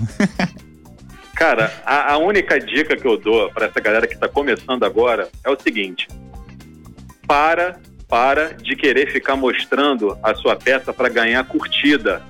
Cara, 1.33 1.73
a, 1.83 2.13
a, 2.13 2.17
única 2.19 2.59
dica 2.59 2.95
que 2.95 3.07
eu 3.07 3.17
dou 3.17 3.49
para 3.49 3.65
essa 3.65 3.79
galera 3.79 4.05
que 4.05 4.13
está 4.13 4.27
começando 4.27 4.83
agora 4.83 5.27
é 5.43 5.49
o 5.49 5.59
seguinte: 5.59 6.07
para 7.27 7.79
para 8.07 8.53
de 8.53 8.75
querer 8.75 9.11
ficar 9.11 9.35
mostrando 9.35 10.15
a 10.21 10.35
sua 10.35 10.55
peça 10.55 10.93
para 10.93 11.09
ganhar 11.09 11.43
curtida. 11.45 12.21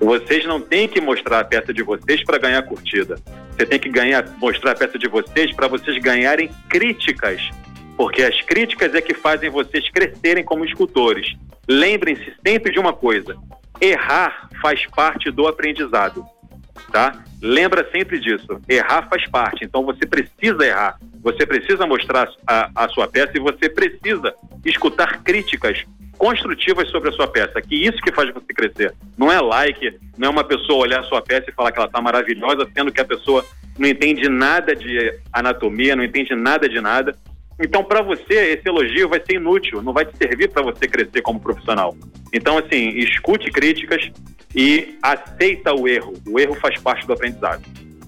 Vocês 0.00 0.44
não 0.44 0.60
têm 0.60 0.88
que 0.88 1.00
mostrar 1.00 1.38
a 1.38 1.44
peça 1.44 1.72
de 1.72 1.84
vocês 1.84 2.24
para 2.24 2.38
ganhar 2.38 2.62
curtida. 2.62 3.16
Você 3.52 3.64
tem 3.64 3.78
que 3.78 3.88
ganhar, 3.88 4.26
mostrar 4.38 4.72
a 4.72 4.74
peça 4.74 4.98
de 4.98 5.06
vocês 5.06 5.54
para 5.54 5.68
vocês 5.68 5.96
ganharem 5.98 6.50
críticas, 6.68 7.40
porque 7.96 8.24
as 8.24 8.40
críticas 8.40 8.92
é 8.92 9.00
que 9.00 9.14
fazem 9.14 9.50
vocês 9.50 9.88
crescerem 9.90 10.42
como 10.42 10.64
escultores. 10.64 11.36
Lembrem-se 11.68 12.32
sempre 12.44 12.72
de 12.72 12.80
uma 12.80 12.92
coisa: 12.92 13.36
errar 13.80 14.48
faz 14.60 14.86
parte 14.86 15.30
do 15.30 15.46
aprendizado, 15.46 16.24
tá? 16.92 17.24
Lembra 17.42 17.88
sempre 17.90 18.20
disso. 18.20 18.60
Errar 18.68 19.08
faz 19.08 19.26
parte. 19.28 19.64
Então 19.64 19.84
você 19.84 20.06
precisa 20.06 20.64
errar. 20.64 20.98
Você 21.22 21.46
precisa 21.46 21.86
mostrar 21.86 22.28
a, 22.46 22.70
a 22.74 22.88
sua 22.88 23.08
peça 23.08 23.32
e 23.34 23.40
você 23.40 23.68
precisa 23.68 24.34
escutar 24.64 25.22
críticas 25.22 25.84
construtivas 26.18 26.90
sobre 26.90 27.08
a 27.08 27.12
sua 27.12 27.26
peça, 27.26 27.62
que 27.62 27.74
isso 27.74 27.96
que 28.02 28.12
faz 28.12 28.30
você 28.30 28.52
crescer. 28.52 28.94
Não 29.16 29.32
é 29.32 29.40
like, 29.40 29.98
não 30.18 30.28
é 30.28 30.30
uma 30.30 30.44
pessoa 30.44 30.80
olhar 30.80 31.00
a 31.00 31.04
sua 31.04 31.22
peça 31.22 31.48
e 31.48 31.52
falar 31.52 31.72
que 31.72 31.78
ela 31.78 31.86
está 31.86 31.98
maravilhosa, 31.98 32.68
sendo 32.74 32.92
que 32.92 33.00
a 33.00 33.06
pessoa 33.06 33.42
não 33.78 33.88
entende 33.88 34.28
nada 34.28 34.76
de 34.76 35.18
anatomia, 35.32 35.96
não 35.96 36.04
entende 36.04 36.34
nada 36.34 36.68
de 36.68 36.78
nada. 36.78 37.16
Então, 37.60 37.84
para 37.84 38.02
você, 38.02 38.54
esse 38.58 38.66
elogio 38.66 39.08
vai 39.08 39.20
ser 39.20 39.36
inútil, 39.36 39.82
não 39.82 39.92
vai 39.92 40.06
te 40.06 40.16
servir 40.16 40.48
para 40.48 40.62
você 40.62 40.88
crescer 40.88 41.20
como 41.20 41.38
profissional. 41.38 41.94
Então, 42.32 42.58
assim, 42.58 42.88
escute 42.96 43.50
críticas 43.50 44.10
e 44.54 44.96
aceita 45.02 45.74
o 45.74 45.86
erro. 45.86 46.14
O 46.26 46.40
erro 46.40 46.54
faz 46.54 46.80
parte 46.80 47.06
do 47.06 47.12
aprendizado. 47.12 47.62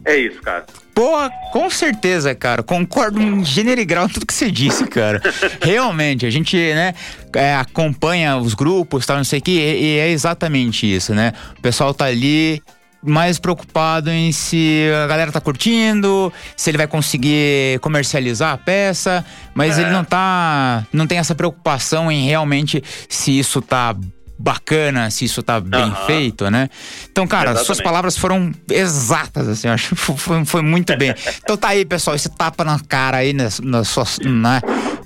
É 0.05 0.17
isso, 0.17 0.41
cara. 0.41 0.65
Porra, 0.95 1.31
com 1.53 1.71
certeza, 1.71 2.35
cara. 2.35 2.63
Concordo 2.63 3.21
em 3.21 3.45
gênero 3.45 3.81
e 3.81 3.85
grau 3.85 4.09
tudo 4.09 4.27
que 4.27 4.35
você 4.35 4.51
disse, 4.51 4.87
cara. 4.87 5.23
Realmente, 5.63 6.27
a 6.27 6.31
gente, 6.31 6.57
né, 6.57 6.95
é, 7.35 7.55
acompanha 7.55 8.37
os 8.37 8.55
grupos, 8.55 9.07
tal, 9.07 9.19
não 9.19 9.25
sei 9.25 9.39
o 9.39 9.43
que, 9.43 9.53
e, 9.53 9.85
e 9.85 9.99
é 9.99 10.09
exatamente 10.09 10.93
isso, 10.93 11.15
né? 11.15 11.33
O 11.57 11.63
pessoal 11.63 11.95
tá 11.95 12.07
ali 12.07 12.61
mais 13.03 13.39
preocupado 13.39 14.11
em 14.11 14.31
se 14.31 14.89
a 15.05 15.07
galera 15.07 15.33
tá 15.33 15.41
curtindo, 15.41 16.33
se 16.57 16.71
ele 16.71 16.79
vai 16.79 16.87
conseguir 16.87 17.79
comercializar 17.81 18.53
a 18.53 18.59
peça, 18.59 19.25
mas 19.55 19.79
é. 19.79 19.83
ele 19.83 19.91
não 19.91 20.05
tá. 20.05 20.87
não 20.93 21.07
tem 21.07 21.19
essa 21.19 21.35
preocupação 21.35 22.11
em 22.11 22.27
realmente 22.27 22.83
se 23.09 23.39
isso 23.39 23.61
tá 23.61 23.95
bacana, 24.43 25.09
se 25.11 25.25
isso 25.25 25.43
tá 25.43 25.61
bem 25.61 25.85
uhum. 25.85 26.07
feito, 26.07 26.51
né? 26.51 26.69
Então, 27.11 27.27
cara, 27.27 27.51
Exatamente. 27.51 27.67
suas 27.67 27.81
palavras 27.81 28.19
foram 28.19 28.53
exatas, 28.69 29.47
assim, 29.49 29.69
eu 29.69 29.75
acho 29.75 29.91
que 29.91 29.95
foi, 29.95 30.45
foi 30.45 30.63
muito 30.63 30.97
bem. 30.97 31.15
então 31.43 31.57
tá 31.57 31.69
aí, 31.69 31.85
pessoal, 31.85 32.17
esse 32.17 32.29
tapa 32.29 32.65
na 32.65 32.79
cara 32.81 33.19
aí 33.19 33.33
nas, 33.33 33.61
nas 33.61 33.89
suas, 33.89 34.19
né? 34.19 34.61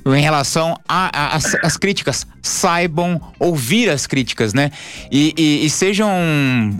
em 0.06 0.22
relação 0.22 0.78
às 0.88 1.76
críticas. 1.76 2.26
Saibam 2.40 3.20
ouvir 3.40 3.90
as 3.90 4.06
críticas, 4.06 4.54
né? 4.54 4.70
E, 5.10 5.34
e, 5.36 5.66
e 5.66 5.70
sejam, 5.70 6.08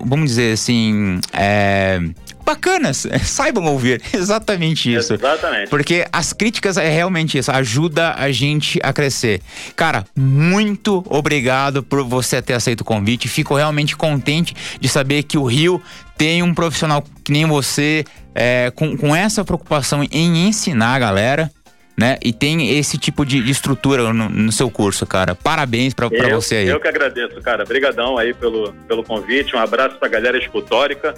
vamos 0.04 0.30
dizer 0.30 0.52
assim, 0.52 1.20
é, 1.32 2.00
bacanas, 2.46 3.06
saibam 3.24 3.64
ouvir. 3.66 4.00
Exatamente 4.14 4.94
isso. 4.94 5.14
Exatamente. 5.14 5.68
Porque 5.68 6.06
as 6.12 6.32
críticas 6.32 6.76
é 6.76 6.88
realmente 6.88 7.36
isso, 7.36 7.50
ajuda 7.50 8.14
a 8.16 8.30
gente 8.30 8.78
a 8.82 8.92
crescer. 8.92 9.42
Cara, 9.74 10.04
muito 10.16 11.04
obrigado 11.10 11.82
por 11.82 12.04
você 12.04 12.40
ter 12.40 12.54
aceito 12.54 12.82
o 12.82 12.84
convite. 12.84 13.28
Fico 13.28 13.54
realmente 13.54 13.96
contente 13.96 14.54
de 14.80 14.88
saber 14.88 15.24
que 15.24 15.36
o 15.36 15.44
Rio 15.44 15.82
tem 16.16 16.42
um 16.42 16.54
profissional 16.54 17.04
que 17.24 17.32
nem 17.32 17.44
você, 17.44 18.04
é, 18.34 18.72
com, 18.74 18.96
com 18.96 19.14
essa 19.14 19.44
preocupação 19.44 20.06
em 20.10 20.48
ensinar 20.48 20.94
a 20.94 20.98
galera 20.98 21.50
né? 21.98 22.18
E 22.22 22.30
tem 22.30 22.76
esse 22.78 22.98
tipo 22.98 23.24
de, 23.24 23.42
de 23.42 23.50
estrutura 23.50 24.12
no, 24.12 24.28
no, 24.28 24.52
seu 24.52 24.70
curso, 24.70 25.06
cara. 25.06 25.34
Parabéns 25.34 25.94
para 25.94 26.08
você 26.28 26.56
aí. 26.56 26.68
Eu 26.68 26.78
que 26.78 26.86
agradeço, 26.86 27.40
cara. 27.40 27.64
Obrigadão 27.64 28.18
aí 28.18 28.34
pelo, 28.34 28.74
pelo 28.86 29.02
convite. 29.02 29.56
Um 29.56 29.58
abraço 29.58 29.96
pra 29.96 30.06
galera 30.06 30.36
escultórica 30.36 31.14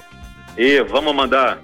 e 0.59 0.83
vamos 0.83 1.15
mandar, 1.15 1.63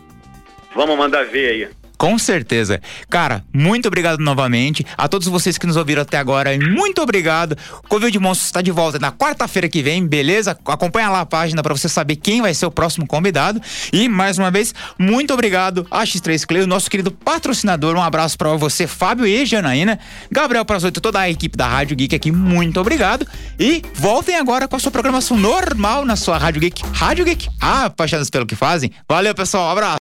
vamos 0.74 0.96
mandar 0.96 1.24
ver 1.26 1.50
aí. 1.50 1.83
Com 1.96 2.18
certeza. 2.18 2.80
Cara, 3.09 3.44
muito 3.52 3.87
obrigado 3.87 4.18
novamente. 4.18 4.85
A 4.96 5.09
todos 5.09 5.28
vocês 5.28 5.57
que 5.57 5.66
nos 5.66 5.76
ouviram 5.76 6.02
até 6.02 6.18
agora, 6.18 6.50
muito 6.59 7.00
obrigado. 7.00 7.57
O 7.85 7.88
Covil 7.88 8.11
de 8.11 8.18
Monstros 8.18 8.46
está 8.46 8.61
de 8.61 8.70
volta 8.70 8.98
na 8.98 9.12
quarta-feira 9.12 9.68
que 9.68 9.83
vem, 9.83 10.07
beleza? 10.07 10.59
Acompanha 10.66 11.09
lá 11.09 11.20
a 11.20 11.26
página 11.26 11.62
para 11.62 11.74
você 11.74 11.88
saber 11.88 12.16
quem 12.16 12.42
vai 12.42 12.52
ser 12.52 12.66
o 12.66 12.70
próximo 12.70 13.07
convidado. 13.07 13.61
E, 13.92 14.09
mais 14.09 14.38
uma 14.38 14.50
vez, 14.50 14.74
muito 14.98 15.33
obrigado 15.33 15.87
a 15.90 16.02
X3 16.02 16.44
Clay, 16.46 16.66
nosso 16.66 16.90
querido 16.90 17.11
patrocinador. 17.11 17.96
Um 17.96 18.02
abraço 18.02 18.37
para 18.37 18.54
você, 18.57 18.87
Fábio 18.87 19.26
e 19.26 19.46
Janaína. 19.46 19.98
Gabriel 20.30 20.64
Prazoito, 20.64 21.00
toda 21.00 21.20
a 21.20 21.30
equipe 21.30 21.57
da 21.57 21.66
Rádio 21.66 21.96
Geek 21.96 22.14
aqui, 22.14 22.33
muito 22.33 22.80
obrigado. 22.80 23.26
E 23.59 23.83
voltem 23.94 24.37
agora 24.37 24.66
com 24.66 24.76
a 24.76 24.78
sua 24.78 24.90
programação 24.90 25.37
normal 25.37 26.04
na 26.04 26.16
sua 26.16 26.38
Rádio 26.38 26.61
Geek. 26.61 26.83
Rádio 26.92 27.24
Geek, 27.24 27.48
ah, 27.61 27.85
apaixonados 27.87 28.30
pelo 28.30 28.46
que 28.46 28.57
fazem. 28.57 28.90
Valeu, 29.09 29.35
pessoal. 29.35 29.68
Um 29.68 29.70
abraço. 29.70 29.92